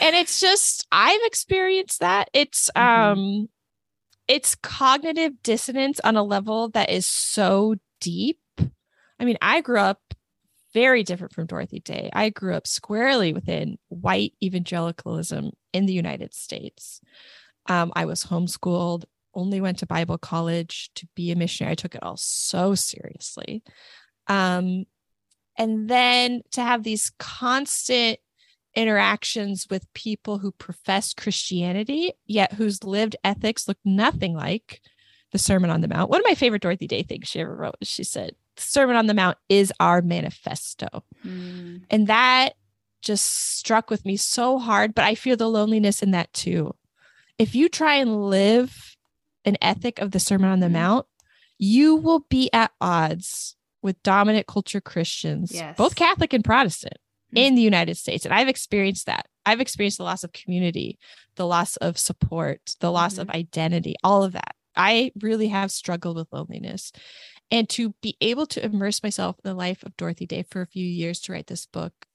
[0.00, 2.28] and it's just I've experienced that.
[2.32, 2.82] It's Mhm.
[2.82, 3.48] um
[4.28, 8.38] it's cognitive dissonance on a level that is so deep.
[9.18, 10.00] I mean, I grew up
[10.74, 12.08] very different from Dorothy Day.
[12.14, 17.00] I grew up squarely within white evangelicalism in the United States.
[17.68, 21.72] Um, I was homeschooled, only went to Bible college to be a missionary.
[21.72, 23.62] I took it all so seriously.
[24.26, 24.84] Um,
[25.58, 28.18] and then to have these constant
[28.74, 34.80] interactions with people who profess Christianity, yet whose lived ethics look nothing like
[35.32, 36.10] the Sermon on the Mount.
[36.10, 39.06] One of my favorite Dorothy Day things she ever wrote, she said, the Sermon on
[39.06, 41.04] the Mount is our manifesto.
[41.24, 41.82] Mm.
[41.90, 42.54] And that
[43.02, 46.74] just struck with me so hard, but I feel the loneliness in that too.
[47.38, 48.91] If you try and live
[49.44, 50.72] an ethic of the Sermon on the Mhm.
[50.72, 51.06] Mount,
[51.58, 55.76] you will be at odds with dominant culture Christians, Yes.
[55.76, 56.98] both Catholic and Protestant
[57.32, 57.38] Mhm.
[57.38, 58.24] in the United States.
[58.24, 59.26] And I've experienced that.
[59.44, 60.98] I've experienced the loss of community,
[61.34, 64.54] the loss of support, the loss of identity, all of that.
[64.76, 66.92] I really have struggled with loneliness.
[67.50, 70.66] And to be able to immerse myself in the life of Dorothy Day for a
[70.66, 72.06] few years to write this book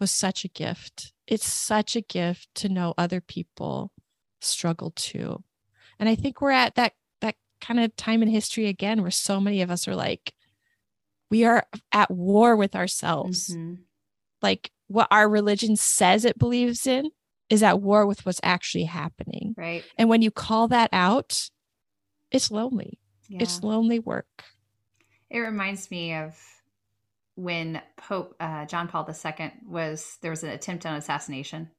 [0.00, 1.12] was such a gift.
[1.26, 3.92] It's such a gift to know other people
[4.40, 5.42] struggle too.
[5.98, 9.40] And I think we're at that that kind of time in history again where so
[9.40, 10.32] many of us are like
[11.30, 13.78] we are at war with ourselves Mhm.
[14.42, 17.10] like what our religion says it believes in
[17.48, 19.54] is at war with what's actually happening.
[19.56, 19.84] Right.
[19.98, 21.50] And when you call that out,
[22.30, 22.98] it's lonely.
[23.28, 23.38] Yeah.
[23.42, 24.44] It's lonely work.
[25.30, 26.38] It reminds me of
[27.34, 31.70] when Pope uh, John Paul II was there was an attempt on assassination,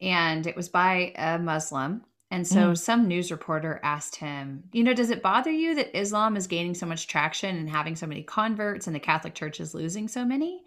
[0.00, 2.04] and it was by a Muslim.
[2.32, 2.78] And so mm.
[2.78, 6.72] some news reporter asked him, you know, does it bother you that Islam is gaining
[6.72, 10.24] so much traction and having so many converts and the Catholic Church is losing so
[10.24, 10.62] many?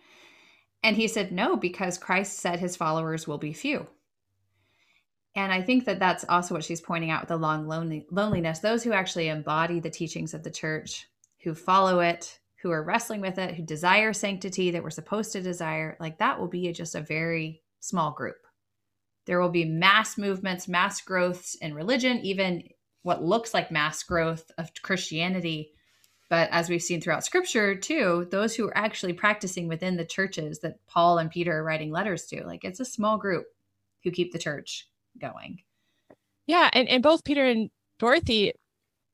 [0.84, 3.88] And he said, no, because Christ said his followers will be few.
[5.36, 8.60] And I think that that's also what she's pointing out with the long lonely, loneliness.
[8.60, 11.08] Those who actually embody the teachings of the church,
[11.44, 15.42] who follow it, who are wrestling with it, who desire sanctity that we're supposed to
[15.42, 18.45] desire, like that will be just a very small group.
[19.26, 22.64] There will be mass movements, mass growths in religion, even
[23.02, 25.72] what looks like mass growth of Christianity.
[26.30, 30.60] But as we've seen throughout scripture too, those who are actually practicing within the churches
[30.60, 33.46] that Paul and Peter are writing letters to, like it's a small group
[34.04, 34.88] who keep the church
[35.20, 35.60] going.
[36.48, 36.70] Yeah.
[36.74, 38.54] And, and both Peter and Dorothy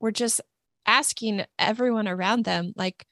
[0.00, 0.40] were just
[0.86, 3.06] asking everyone around them, like,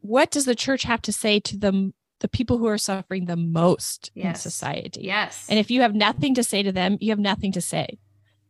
[0.00, 3.36] what does the church have to say to the the people who are suffering the
[3.36, 5.02] most in society?
[5.02, 5.46] Yes.
[5.48, 7.98] And if you have nothing to say to them, you have nothing to say.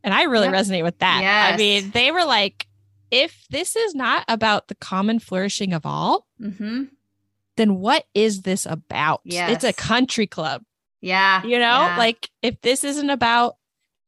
[0.05, 0.55] And I really Yep.
[0.55, 1.53] resonate with that.
[1.53, 2.67] I mean, they were like,
[3.11, 6.85] if this is not about the common flourishing of all, mm-hmm.
[7.57, 9.21] then what is this about?
[9.25, 10.63] It's a country club,
[11.01, 11.43] Yeah.
[11.43, 11.87] you know?
[11.87, 11.97] yeah.
[11.99, 13.57] Like if this isn't about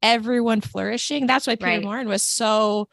[0.02, 1.82] everyone flourishing, that's why Peter Right.
[1.82, 2.88] Maurin was so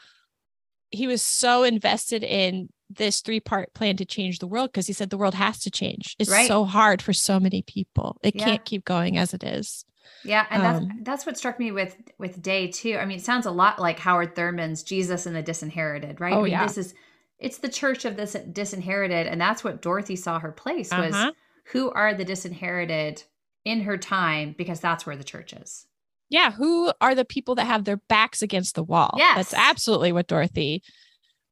[0.92, 5.10] he was so invested in this three-part plan to change the world because he said
[5.10, 6.16] the world has to change.
[6.20, 6.48] It's Right.
[6.48, 8.18] so hard for so many people.
[8.24, 8.46] It Yeah.
[8.46, 9.86] can't keep going as it is.
[10.24, 12.98] Yeah, and Um, that's that's what struck me with with Day too.
[12.98, 16.34] I mean, it sounds a lot like Howard Thurman's Jesus and the Disinherited, right?
[16.34, 16.66] Oh, I mean, yeah.
[16.66, 16.94] this is
[17.38, 21.32] it's the church of this disinherited, and that's what Dorothy saw her place was Uh-huh.
[21.72, 23.24] who are the disinherited
[23.64, 25.86] in her time because that's where the church is.
[26.32, 29.16] yeah, who are the people that have their backs against the wall?
[29.18, 29.36] Yes.
[29.36, 30.84] That's absolutely what Dorothy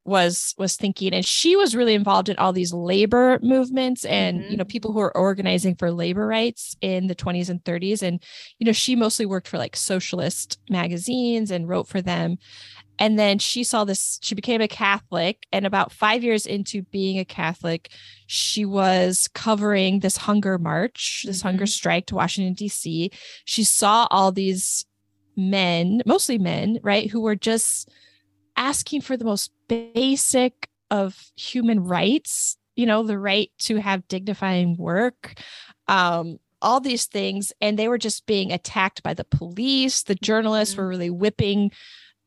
[0.08, 4.52] was was thinking and she was really involved in all these labor movements and Mhm.
[4.52, 8.24] you know people who are organizing for labor rights in the 20s and 30s and
[8.58, 12.38] you know she mostly worked for like socialist magazines and wrote for them
[13.00, 17.20] and then she saw this she became a catholic and about 5 years into being
[17.20, 17.90] a catholic
[18.28, 21.70] she was covering this hunger march this hunger Mhm.
[21.70, 23.12] strike to Washington DC
[23.46, 24.86] she saw all these
[25.36, 27.90] men mostly men right who were just
[28.58, 34.76] asking for the most basic of human rights you know the right to have dignifying
[34.78, 35.34] work
[35.88, 40.74] um all these things and they were just being attacked by the police the journalists
[40.76, 40.78] Mhm.
[40.78, 41.72] were really whipping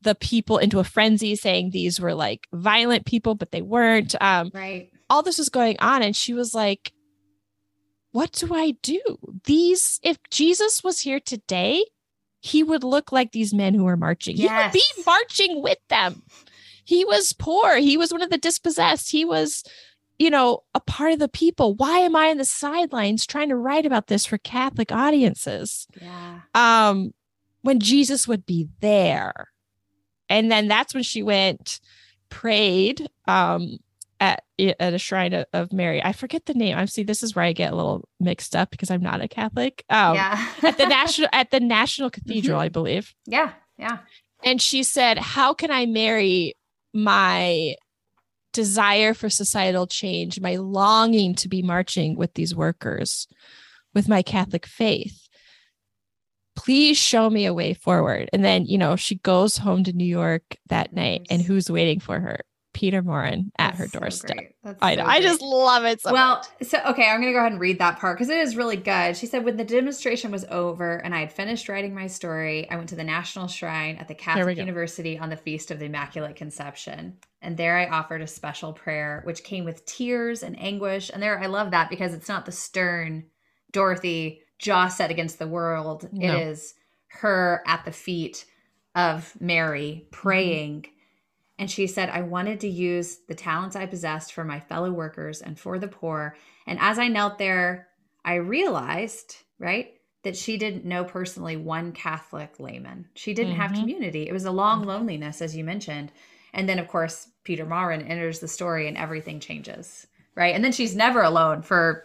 [0.03, 4.51] the people into a frenzy saying these were like violent people but they weren't um
[4.55, 4.91] Right.
[5.09, 6.93] all this was going on and she was like
[8.13, 9.01] what do i do
[9.45, 11.85] these if jesus was here today
[12.41, 14.37] he would look like these men who are marching.
[14.37, 16.23] He would be marching with them.
[16.85, 17.77] He was poor.
[17.77, 19.11] He was one of the dispossessed.
[19.11, 19.63] He was
[20.19, 21.75] you know a part of the people.
[21.75, 25.87] Why am i on the sidelines trying to write about this for catholic audiences?
[26.01, 26.41] Yeah.
[26.55, 27.13] um
[27.63, 29.49] when jesus would be there.
[30.29, 31.81] And then that's when she went
[32.29, 33.79] prayed um
[34.21, 34.45] at
[34.79, 36.05] at a shrine of, of mary.
[36.05, 36.77] I forget the name.
[36.77, 39.29] I'm see this is where i get a little mixed up because i'm not a
[39.29, 39.85] catholic.
[39.89, 40.49] Um yeah.
[40.63, 43.15] at the national at the national cathedral i believe.
[43.27, 43.53] Yeah.
[43.79, 43.99] Yeah.
[44.45, 46.55] and she said how can i marry
[46.93, 47.77] my
[48.53, 53.27] desire for societal change my longing to be marching with these workers
[53.95, 55.27] with my catholic faith?
[56.57, 58.29] Please show me a way forward.
[58.35, 62.01] And then you know she goes home to new york that night and who's waiting
[62.01, 62.41] for her
[62.73, 64.55] peter maurin at That's her doorstep.
[64.63, 66.69] That's i so i just love it so well, much.
[66.69, 69.17] so okay, I'm gonna go ahead and read that part because it is really good.
[69.17, 72.77] She said, when the demonstration was over and I had finished writing my story, I
[72.77, 74.57] went to the National Shrine at the Catholic.
[74.57, 79.23] University on the Feast of the Immaculate Conception, and there I offered a special prayer,
[79.25, 81.11] which came with tears and anguish.
[81.13, 83.25] And there, I love that because it's not the stern
[83.73, 86.09] Dorothy jaw set against the world.
[86.13, 86.39] No.
[86.39, 86.75] It is
[87.09, 88.45] her at the feet
[88.95, 90.11] of Mary mm-hmm.
[90.11, 90.87] praying.
[91.61, 95.43] And she said, I wanted to use the talents I possessed for my fellow workers
[95.43, 96.35] and for the poor.
[96.67, 97.87] And as I knelt there,
[98.25, 99.93] I realized, right,
[100.23, 103.09] that she didn't know personally one Catholic layman.
[103.15, 103.81] She didn't have Mhm.
[103.81, 104.27] community.
[104.27, 106.13] It was a long loneliness, as you mentioned.
[106.55, 110.55] And then, of course, Peter Maurin enters the story and everything changes, right?
[110.55, 112.05] And then she's never alone for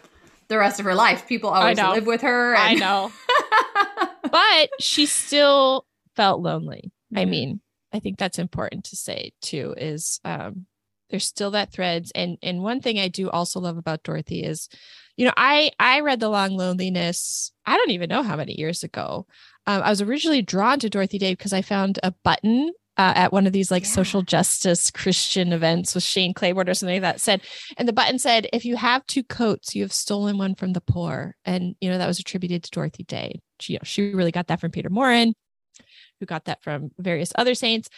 [0.50, 1.28] the rest of her life.
[1.28, 2.56] People always live with her.
[2.58, 3.10] i know
[4.32, 6.92] but she still felt lonely.
[7.16, 7.30] I Mhm.
[7.30, 7.62] mean,
[7.96, 9.74] I think that's important to say too.
[9.78, 10.66] Is um,
[11.10, 14.70] there's still that threads, and and one thing I do also love about Dorothy is,
[15.18, 17.52] you know, I I read The Long Loneliness.
[17.66, 19.26] I don't even know how many years ago.
[19.68, 22.72] Um, I was originally drawn to Dorothy Day because I found a button.
[22.98, 23.90] Uh, at one of these like Yeah.
[23.90, 27.42] social justice Christian events with Shane Claiborne or something like that said,
[27.76, 30.80] and the button said, "If you have two coats, you have stolen one from the
[30.80, 33.42] poor." And you know that was attributed to Dorothy Day.
[33.60, 35.34] She, you know, she really got that from Peter Maurin,
[36.20, 37.90] who got that from various other saints.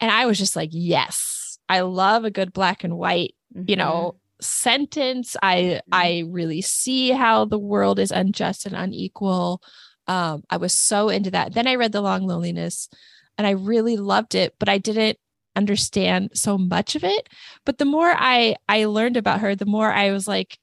[0.00, 3.78] And I was just like, yes, I love a good black and white, you Mhm.
[3.78, 5.36] know, sentence.
[5.42, 9.62] I I really see how the world is unjust and unequal.
[10.06, 11.54] Um, I was so into that.
[11.54, 12.88] Then I read The Long Loneliness
[13.38, 15.18] and I really loved it, but I didn't
[15.56, 17.28] understand so much of it.
[17.64, 20.58] But the more I I learned about her, the more I was like,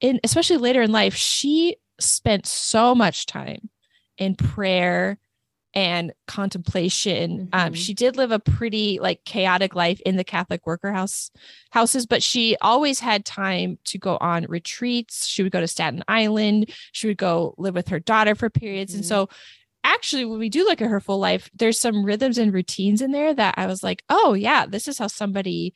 [0.00, 3.70] in especially later in life, she spent so much time
[4.18, 5.18] in prayer
[5.74, 7.48] and contemplation.
[7.52, 7.76] Um, Mhm.
[7.76, 11.30] she did live a pretty like chaotic life in the Catholic worker house
[11.70, 15.26] houses, but she always had time to go on retreats.
[15.26, 16.70] She would go to Staten Island.
[16.92, 18.94] She would go live with her daughter for periods.
[18.94, 19.08] And Mhm.
[19.08, 19.28] so
[19.82, 23.10] actually when we do look at her full life, there's some rhythms and routines in
[23.12, 25.74] there that I was like, oh yeah, this is how somebody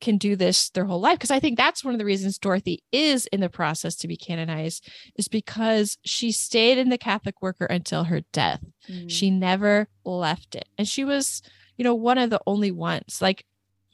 [0.00, 2.82] can do this their whole life because i think that's one of the reasons dorothy
[2.92, 7.64] is in the process to be canonized is because she stayed in the catholic worker
[7.66, 8.60] until her death.
[8.88, 9.10] Mm.
[9.10, 10.68] she never left it.
[10.78, 11.42] And she was
[11.76, 13.20] you know one of the only ones.
[13.20, 13.44] Like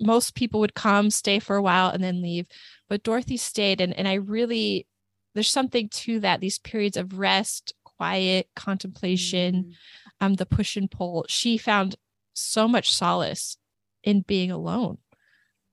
[0.00, 2.46] most people would come stay for a while and then leave.
[2.88, 4.86] But dorothy stayed and, and i really
[5.34, 9.72] there's something to that these periods of rest quiet contemplation Mm.
[10.20, 11.24] um the push and pull.
[11.28, 11.96] She found
[12.34, 13.56] so much solace
[14.02, 14.98] in being alone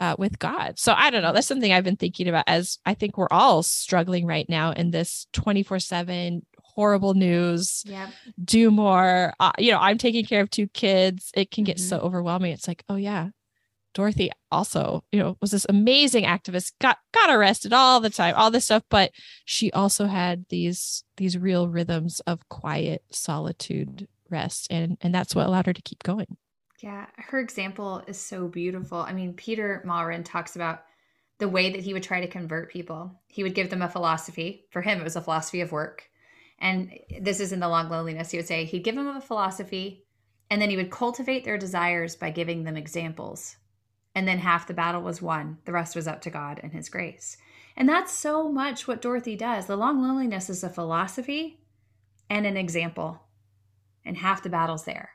[0.01, 0.77] uh, with god.
[0.77, 1.31] So i don't know.
[1.31, 4.91] That's something i've been thinking about as i think we're all struggling right now in
[4.91, 6.45] this 24 7
[6.75, 7.83] horrible news.
[7.85, 8.09] Yep.
[8.43, 9.33] do more.
[9.39, 11.31] Uh, you know i'm taking care of two kids.
[11.35, 11.89] It can get Mhm.
[11.89, 12.51] so overwhelming.
[12.51, 13.29] It's like oh yeah.
[13.93, 18.49] Dorothy also you know was this amazing activist got got arrested all the time all
[18.49, 19.11] this stuff but
[19.43, 25.45] she also had these these real rhythms of quiet solitude rest and and that's what
[25.45, 26.37] allowed her to keep going
[26.81, 28.97] Yeah, her example is so beautiful.
[28.97, 30.83] I mean, Peter Maurin talks about
[31.37, 33.19] the way that he would try to convert people.
[33.27, 34.65] He would give them a philosophy.
[34.71, 36.09] For him, it was a philosophy of work.
[36.59, 38.31] And this is in The Long Loneliness.
[38.31, 40.05] He would say he'd give them a philosophy,
[40.49, 43.57] and then he would cultivate their desires by giving them examples.
[44.13, 45.59] And then half the battle was won.
[45.65, 47.37] The rest was up to God and his grace.
[47.77, 49.65] And that's so much what Dorothy does.
[49.67, 51.61] The Long Loneliness is a philosophy
[52.29, 53.21] and an example.
[54.03, 55.11] And half the battle's there.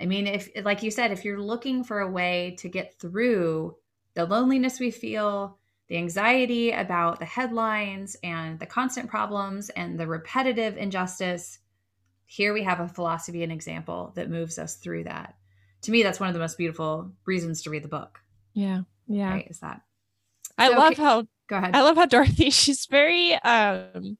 [0.00, 3.76] I mean, if, like you said, if you're looking for a way to get through
[4.14, 10.06] the loneliness we feel, the anxiety about the headlines and the constant problems and the
[10.06, 11.58] repetitive injustice,
[12.26, 15.36] here we have a philosophy and example that moves us through that.
[15.82, 18.20] To me, that's one of the most beautiful reasons to read the book.
[18.54, 19.46] yeah yeah Right?
[19.50, 19.82] Is that?
[20.58, 21.74] i So, love okay- how Go ahead.
[21.76, 24.16] I love how Dorothy, she's very um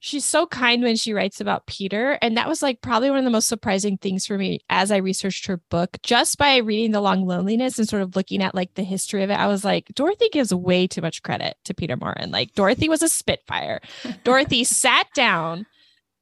[0.00, 2.18] she's so kind when she writes about Peter.
[2.22, 4.98] And that was like probably one of the most surprising things for me as I
[4.98, 8.74] researched her book, just by reading The Long Loneliness and sort of looking at like
[8.74, 9.38] the history of it.
[9.38, 12.30] I was like, Dorothy gives way too much credit to Peter Maurin.
[12.30, 13.80] Like Dorothy was a spitfire.
[14.24, 15.66] Dorothy sat down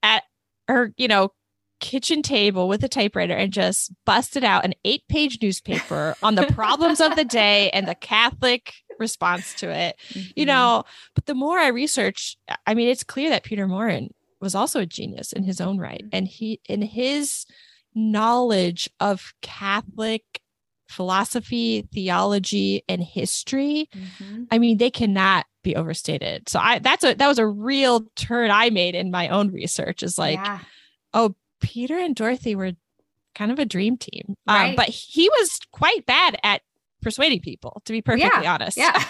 [0.03, 0.23] at
[0.69, 1.33] her, you know,
[1.79, 6.47] kitchen table with a typewriter and just busted out an eight page newspaper on the
[6.47, 9.97] problems of the day and the Catholic response to it
[10.35, 10.47] you Mhm.
[10.49, 10.85] know
[11.15, 12.37] but the more i research
[12.67, 16.05] i mean it's clear that peter maurin was also a genius in his own right
[16.13, 17.47] and he in his
[17.95, 20.23] knowledge of catholic
[20.89, 24.47] philosophy theology and history Mhm.
[24.53, 28.51] i mean they cannot be overstated so i that's a that was a real turn
[28.53, 30.61] i made in my own research is like yeah.
[31.13, 32.73] oh peter and dorothy were
[33.35, 34.37] kind of a dream team
[34.71, 36.63] um, but he was quite bad at
[37.07, 38.93] persuading people to be perfectly honest Yeah.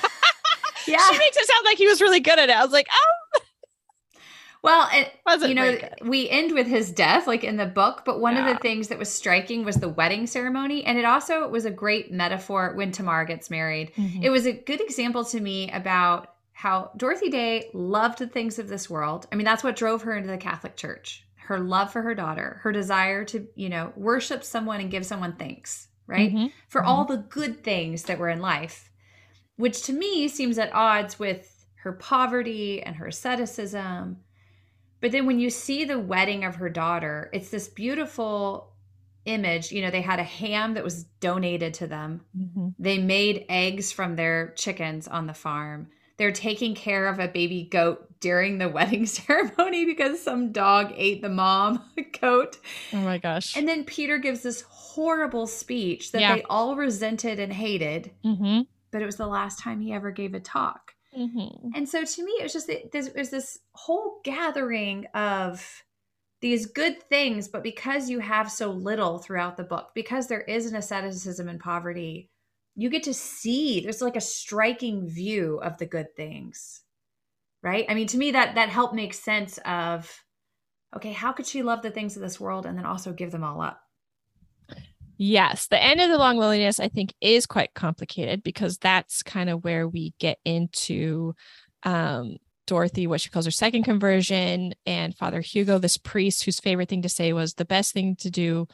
[0.86, 0.98] yeah.
[1.10, 2.54] she makes it sound like he was really good at it.
[2.54, 3.40] I was like, oh,
[4.62, 8.02] Well, it, wasn't you know, we end with his death, like in the book.
[8.04, 11.48] But one of the things that was striking was the wedding ceremony, and it also
[11.48, 13.92] was a great metaphor when Tamar gets married.
[13.94, 14.24] Mm-hmm.
[14.24, 18.66] It was a good example to me about how Dorothy Day loved the things of
[18.66, 19.26] this world.
[19.30, 21.24] I mean, that's what drove her into the Catholic Church.
[21.36, 25.36] Her love for her daughter, her desire to, you know, worship someone and give someone
[25.36, 26.32] thanks, right?
[26.32, 26.52] Mhm.
[26.68, 26.86] For Mhm.
[26.86, 28.90] all the good things that were in life,
[29.56, 34.18] which to me seems at odds with her poverty and her asceticism.
[35.00, 38.72] But then when you see the wedding of her daughter, it's this beautiful
[39.24, 39.72] image.
[39.72, 42.22] You know, they had a ham that was donated to them.
[42.36, 42.74] Mhm.
[42.78, 45.88] They made eggs from their chickens on the farm.
[46.16, 51.20] They're taking care of a baby goat during the wedding ceremony because some dog ate
[51.22, 51.84] the mom
[52.20, 52.56] goat.
[52.92, 53.54] Oh my gosh.
[53.56, 54.62] And then Peter gives this
[54.96, 56.36] horrible speech that Yeah.
[56.36, 60.32] they all resented and hated, hmm but it was the last time he ever gave
[60.34, 60.94] a talk.
[61.14, 65.06] hmm And so to me, it was just that this it was this whole gathering
[65.14, 65.84] of
[66.40, 70.66] these good things, but because you have so little throughout the book, because there is
[70.66, 72.30] an asceticism and poverty,
[72.74, 76.82] you get to see there's like a striking view of the good things.
[77.62, 77.84] Right?
[77.88, 80.24] I mean, to me that that helped make sense of
[80.94, 83.44] okay, how could she love the things of this world and then also give them
[83.44, 83.82] all up?
[85.18, 89.48] Yes, the end of the long loneliness, I think, is quite complicated because that's kind
[89.48, 91.34] of where we get into
[91.84, 92.36] um,
[92.66, 97.02] Dorothy, what she calls her second conversion, and Father Hugo, this priest whose favorite thing
[97.02, 98.66] to say was the best thing to do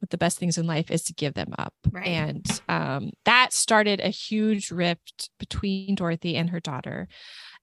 [0.00, 1.74] with the best things in life is to give them up.
[1.90, 2.06] Right.
[2.06, 7.08] And um, that started a huge rift between Dorothy and her daughter.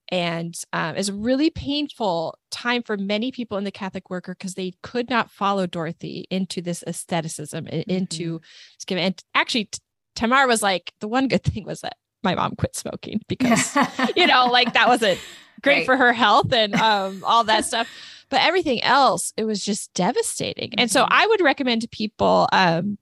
[0.09, 4.53] And um, it's a really painful time for many people in the Catholic worker because
[4.53, 8.41] they could not follow Dorothy into this aestheticism, i- into.
[8.89, 9.69] And actually,
[10.15, 13.75] Tamar was like, the one good thing was that my mom quit smoking because,
[14.15, 15.19] you know, like that wasn't
[15.61, 15.85] great Right.
[15.85, 17.87] for her health and um, all that stuff.
[18.29, 20.73] But everything else, it was just devastating.
[20.77, 21.07] And so Mhm.
[21.11, 22.97] I would recommend to people um,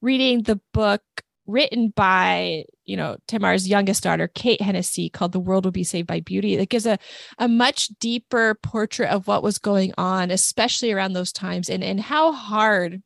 [0.00, 1.02] reading the book
[1.50, 6.06] written by you know tamar's youngest daughter kate hennessy called the world will be saved
[6.06, 6.98] by beauty that gives a,
[7.38, 12.00] a much deeper portrait of what was going on especially around those times and and
[12.00, 13.02] how hard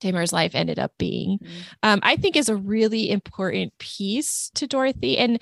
[0.00, 1.60] tamar's life ended up being mm-hmm.
[1.82, 5.40] um, i think is a really important piece to dorothy and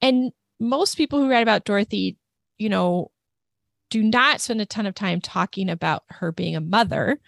[0.00, 2.16] and most people who write about dorothy
[2.58, 3.10] you know
[3.90, 7.18] do not spend a ton of time talking about her being a mother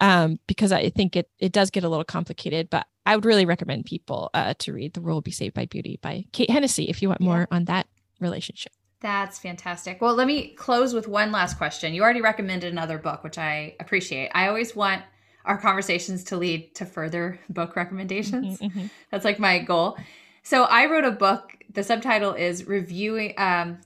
[0.00, 2.70] um, because I think it it does get a little complicated.
[2.70, 5.64] But I would really recommend people uh, to read "The World Will Be Saved by
[5.64, 7.86] Beauty" by Kate Hennessy if you want more on that
[8.20, 8.72] relationship.
[9.00, 10.02] That's fantastic.
[10.02, 11.94] Well, let me close with one last question.
[11.94, 14.30] You already recommended another book, which I appreciate.
[14.34, 15.04] I always want
[15.46, 18.58] our conversations to lead to further book recommendations.
[18.58, 18.86] Mm-hmm, mm-hmm.
[19.10, 19.96] That's like my goal.
[20.42, 21.56] So I wrote a book.
[21.72, 23.78] The subtitle is reviewing um,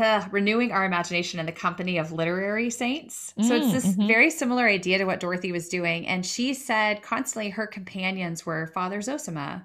[0.00, 3.34] uh, renewing our imagination in the company of literary saints.
[3.38, 4.06] Mm, so it's mm, this mm-hmm.
[4.06, 6.06] very similar idea to what Dorothy was doing.
[6.06, 9.64] And she said constantly her companions were Father Zosima,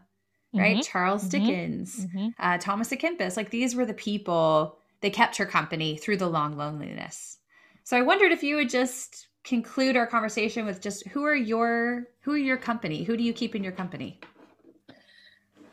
[0.53, 0.77] right?
[0.77, 0.91] Mm-hmm.
[0.91, 1.45] Charles mm-hmm.
[1.45, 2.27] Dickens, mm-hmm.
[2.39, 3.37] uh, Thomas à Kempis.
[3.37, 7.37] Like these were the people that kept her company through the long loneliness.
[7.83, 12.07] So I wondered if you would just conclude our conversation with just who are your
[12.21, 13.03] who are your company?
[13.03, 14.19] Who do you keep in your company?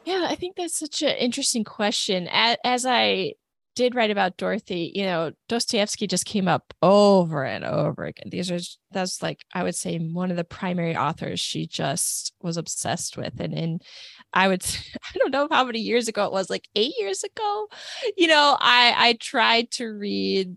[0.05, 2.29] Yeah, I think that's such an interesting question.
[2.33, 3.35] As, as I
[3.79, 8.29] did write about Dorothy, you know, Dostoevsky just came up over and over again.
[8.29, 8.59] These are
[8.91, 13.39] that's like I would say one of the primary authors she just was obsessed with.
[13.39, 13.79] And in
[14.33, 14.65] I would
[15.15, 17.69] I don't know how many years ago it was, like eight years ago.
[18.17, 20.57] You know, I I tried to read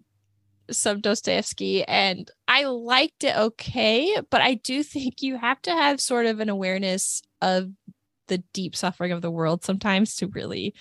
[0.72, 6.02] some Dostoevsky and I liked it okay, but I do think you have to have
[6.02, 7.70] sort of an awareness of
[8.30, 10.74] the deep suffering of the world sometimes to really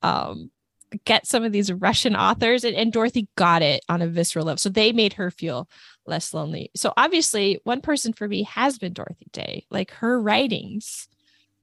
[0.00, 0.50] um
[1.04, 4.58] get some of these Russian authors, and, and Dorothy got it on a visceral level.
[4.58, 5.68] So they made her feel
[6.06, 6.70] less lonely.
[6.74, 9.66] So obviously, one person for me has been Dorothy Day.
[9.70, 11.08] Like her writings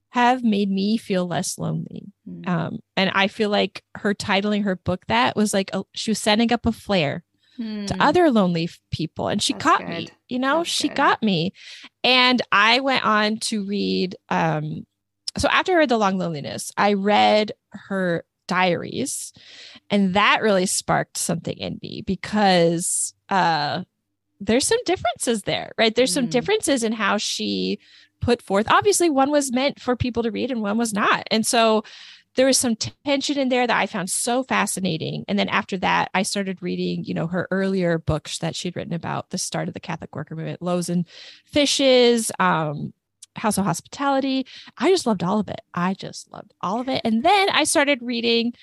[0.09, 2.11] have made me feel less lonely.
[2.27, 2.49] Mm-hmm.
[2.49, 6.19] Um, and I feel like her titling her book that was like a, she was
[6.19, 7.23] setting up a flare
[7.59, 7.85] mm-hmm.
[7.85, 8.01] to hmm.
[8.01, 9.89] other lonely people, and she That's caught good.
[9.89, 10.09] me.
[10.27, 10.97] You know, That's she good.
[10.97, 11.53] got me,
[12.03, 14.15] and I went on to read.
[14.29, 14.85] Um,
[15.37, 19.31] so after I read The Long Loneliness, I read her diaries
[19.91, 23.83] and that really sparked something in me because uh
[24.41, 26.31] there's some differences there right there's some mm.
[26.31, 27.79] differences in how she
[28.19, 31.45] put forth obviously one was meant for people to read and one was not and
[31.45, 31.83] so
[32.35, 35.25] there was some tension in there that I found so fascinating.
[35.27, 38.93] And then after that, I started reading, you know, her earlier books that she'd written
[38.93, 41.05] about the start of the Catholic worker movement, Loaves and
[41.45, 42.93] Fishes, um,
[43.35, 44.45] House of Hospitality.
[44.77, 45.61] I just loved all of it.
[45.73, 47.01] I just loved all of it.
[47.03, 48.53] And then I started reading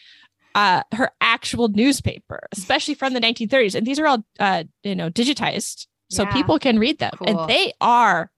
[0.55, 3.75] uh, her actual newspaper, especially from the 1930s.
[3.75, 6.33] And these are all, uh, you know, digitized, so yeah.
[6.33, 7.41] people can read them, cool.
[7.41, 8.31] and they are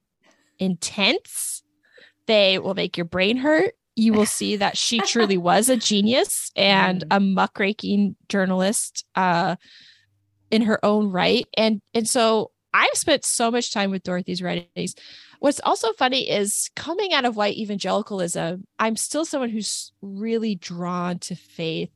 [0.59, 1.63] intense.
[2.27, 3.75] They will make your brain hurt.
[3.95, 7.17] You will see that she truly was a genius and mm.
[7.17, 9.57] a muckraking journalist uh,
[10.51, 11.47] in her own right.
[11.57, 14.95] And and so I've spent so much time with Dorothy's writings.
[15.39, 21.19] What's also funny is coming out of white evangelicalism, I'm still someone who's really drawn
[21.21, 21.91] to faith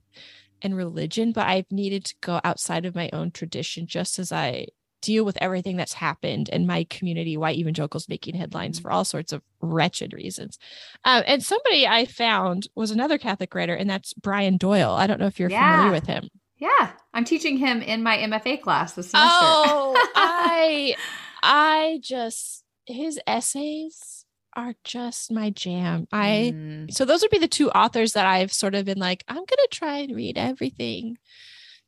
[0.62, 4.66] and religion, but I've needed to go outside of my own tradition just as I
[5.02, 8.82] deal with everything that's happened in my community, white evangelicals making headlines mm-hmm.
[8.82, 10.58] for all sorts of wretched reasons.
[11.04, 14.92] Um, and somebody I found was another Catholic writer, and that's Brian Doyle.
[14.92, 15.76] I don't know if you're yeah.
[15.76, 16.28] familiar with him.
[16.56, 19.28] Yeah, I'm teaching him in my MFA class this semester.
[19.32, 20.94] Oh, I,
[21.42, 24.24] I just his essays
[24.54, 26.06] are just my jam.
[26.12, 26.92] I mm.
[26.92, 29.68] so those would be the two authors that I've sort of been like, I'm gonna
[29.70, 31.16] try and read everything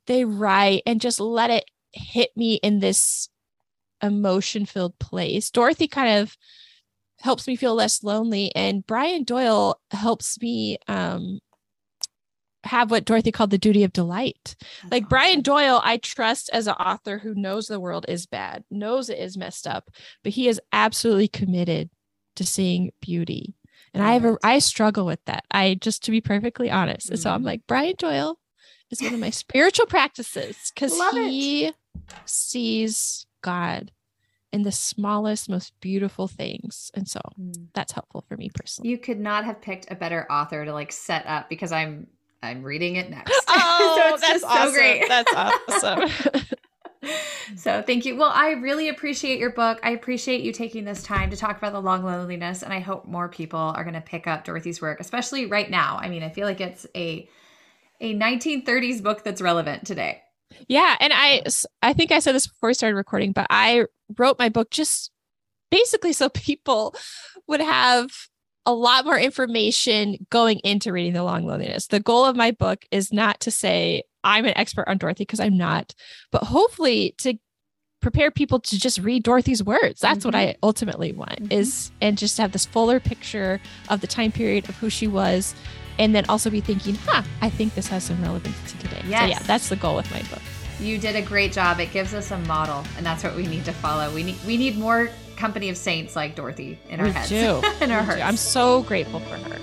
[0.06, 3.28] they write and just let it hit me in this
[4.02, 5.50] emotion filled place.
[5.50, 6.36] Dorothy kind of
[7.20, 11.40] helps me feel less lonely, and Brian Doyle helps me um
[12.64, 14.56] have what Dorothy called the duty of delight.
[14.90, 15.08] Like.
[15.08, 19.18] Brian Doyle, I trust as an author who knows the world is bad, knows it
[19.18, 19.90] is messed up,
[20.22, 21.90] but he is absolutely committed
[22.36, 23.54] to seeing beauty.
[23.92, 24.02] And.
[24.02, 25.44] I have a I struggle with that.
[25.50, 27.10] I just to be perfectly honest.
[27.10, 27.46] And so I'm mm-hmm.
[27.46, 28.40] like, Brian Doyle
[28.90, 31.74] is one of my spiritual practices because he it.
[32.24, 33.92] sees God
[34.52, 36.90] in the smallest, most beautiful things.
[36.94, 37.66] And so mm.
[37.74, 38.88] that's helpful for me personally.
[38.88, 42.06] You could not have picked a better author to like set up because I'm
[42.44, 43.32] I'm reading it next.
[43.56, 44.68] Oh, so that's awesome.
[44.68, 45.08] so great.
[45.08, 46.08] That's awesome.
[47.56, 48.16] so thank you.
[48.16, 49.80] Well, I really appreciate your book.
[49.82, 53.06] I appreciate you taking this time to talk about the long loneliness, and I hope
[53.06, 55.98] more people are going to pick up Dorothy's work, especially right now.
[56.00, 57.28] I mean, I feel like it's a
[58.00, 60.22] a 1930s book that's relevant today.
[60.68, 61.42] Yeah, and I
[61.82, 63.86] I think I said this before we started recording, but I
[64.16, 65.10] wrote my book just
[65.70, 66.94] basically so people
[67.46, 68.28] would have
[68.66, 71.88] a lot more information going into reading The Long Loneliness.
[71.88, 75.40] The goal of my book is not to say I'm an expert on Dorothy because
[75.40, 75.94] I'm not,
[76.30, 77.34] but hopefully to
[78.00, 80.00] prepare people to just read Dorothy's words.
[80.00, 80.28] That's mm-hmm.
[80.28, 81.52] what I ultimately want mm-hmm.
[81.52, 85.54] is and just have this fuller picture of the time period of who she was
[85.98, 89.02] and then also be thinking, huh, I think this has some relevance to today.
[89.06, 89.22] Yes.
[89.22, 90.42] So yeah, that's the goal with my book.
[90.80, 91.78] You did a great job.
[91.78, 94.12] It gives us a model, and that's what we need to follow.
[94.12, 97.28] We need we need more company of saints like Dorothy in our we heads.
[97.28, 97.62] Do.
[97.80, 98.22] in our hearts.
[98.22, 99.58] I'm so grateful for her.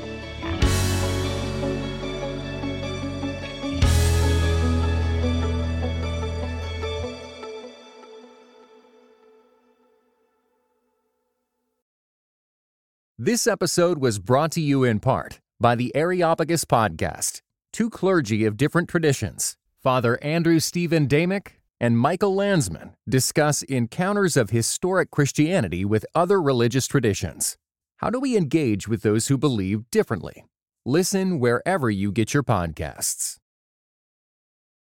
[13.23, 17.41] This episode was brought to you in part by the Areopagus Podcast,
[17.71, 24.51] two clergy of different traditions, Father Andrew Stephen Damick and Michael Landsman, discuss encounters of
[24.51, 27.57] historic Christianity with other religious traditions.
[27.97, 30.45] How do we engage with those who believe differently?
[30.85, 33.40] Listen wherever you get your podcasts.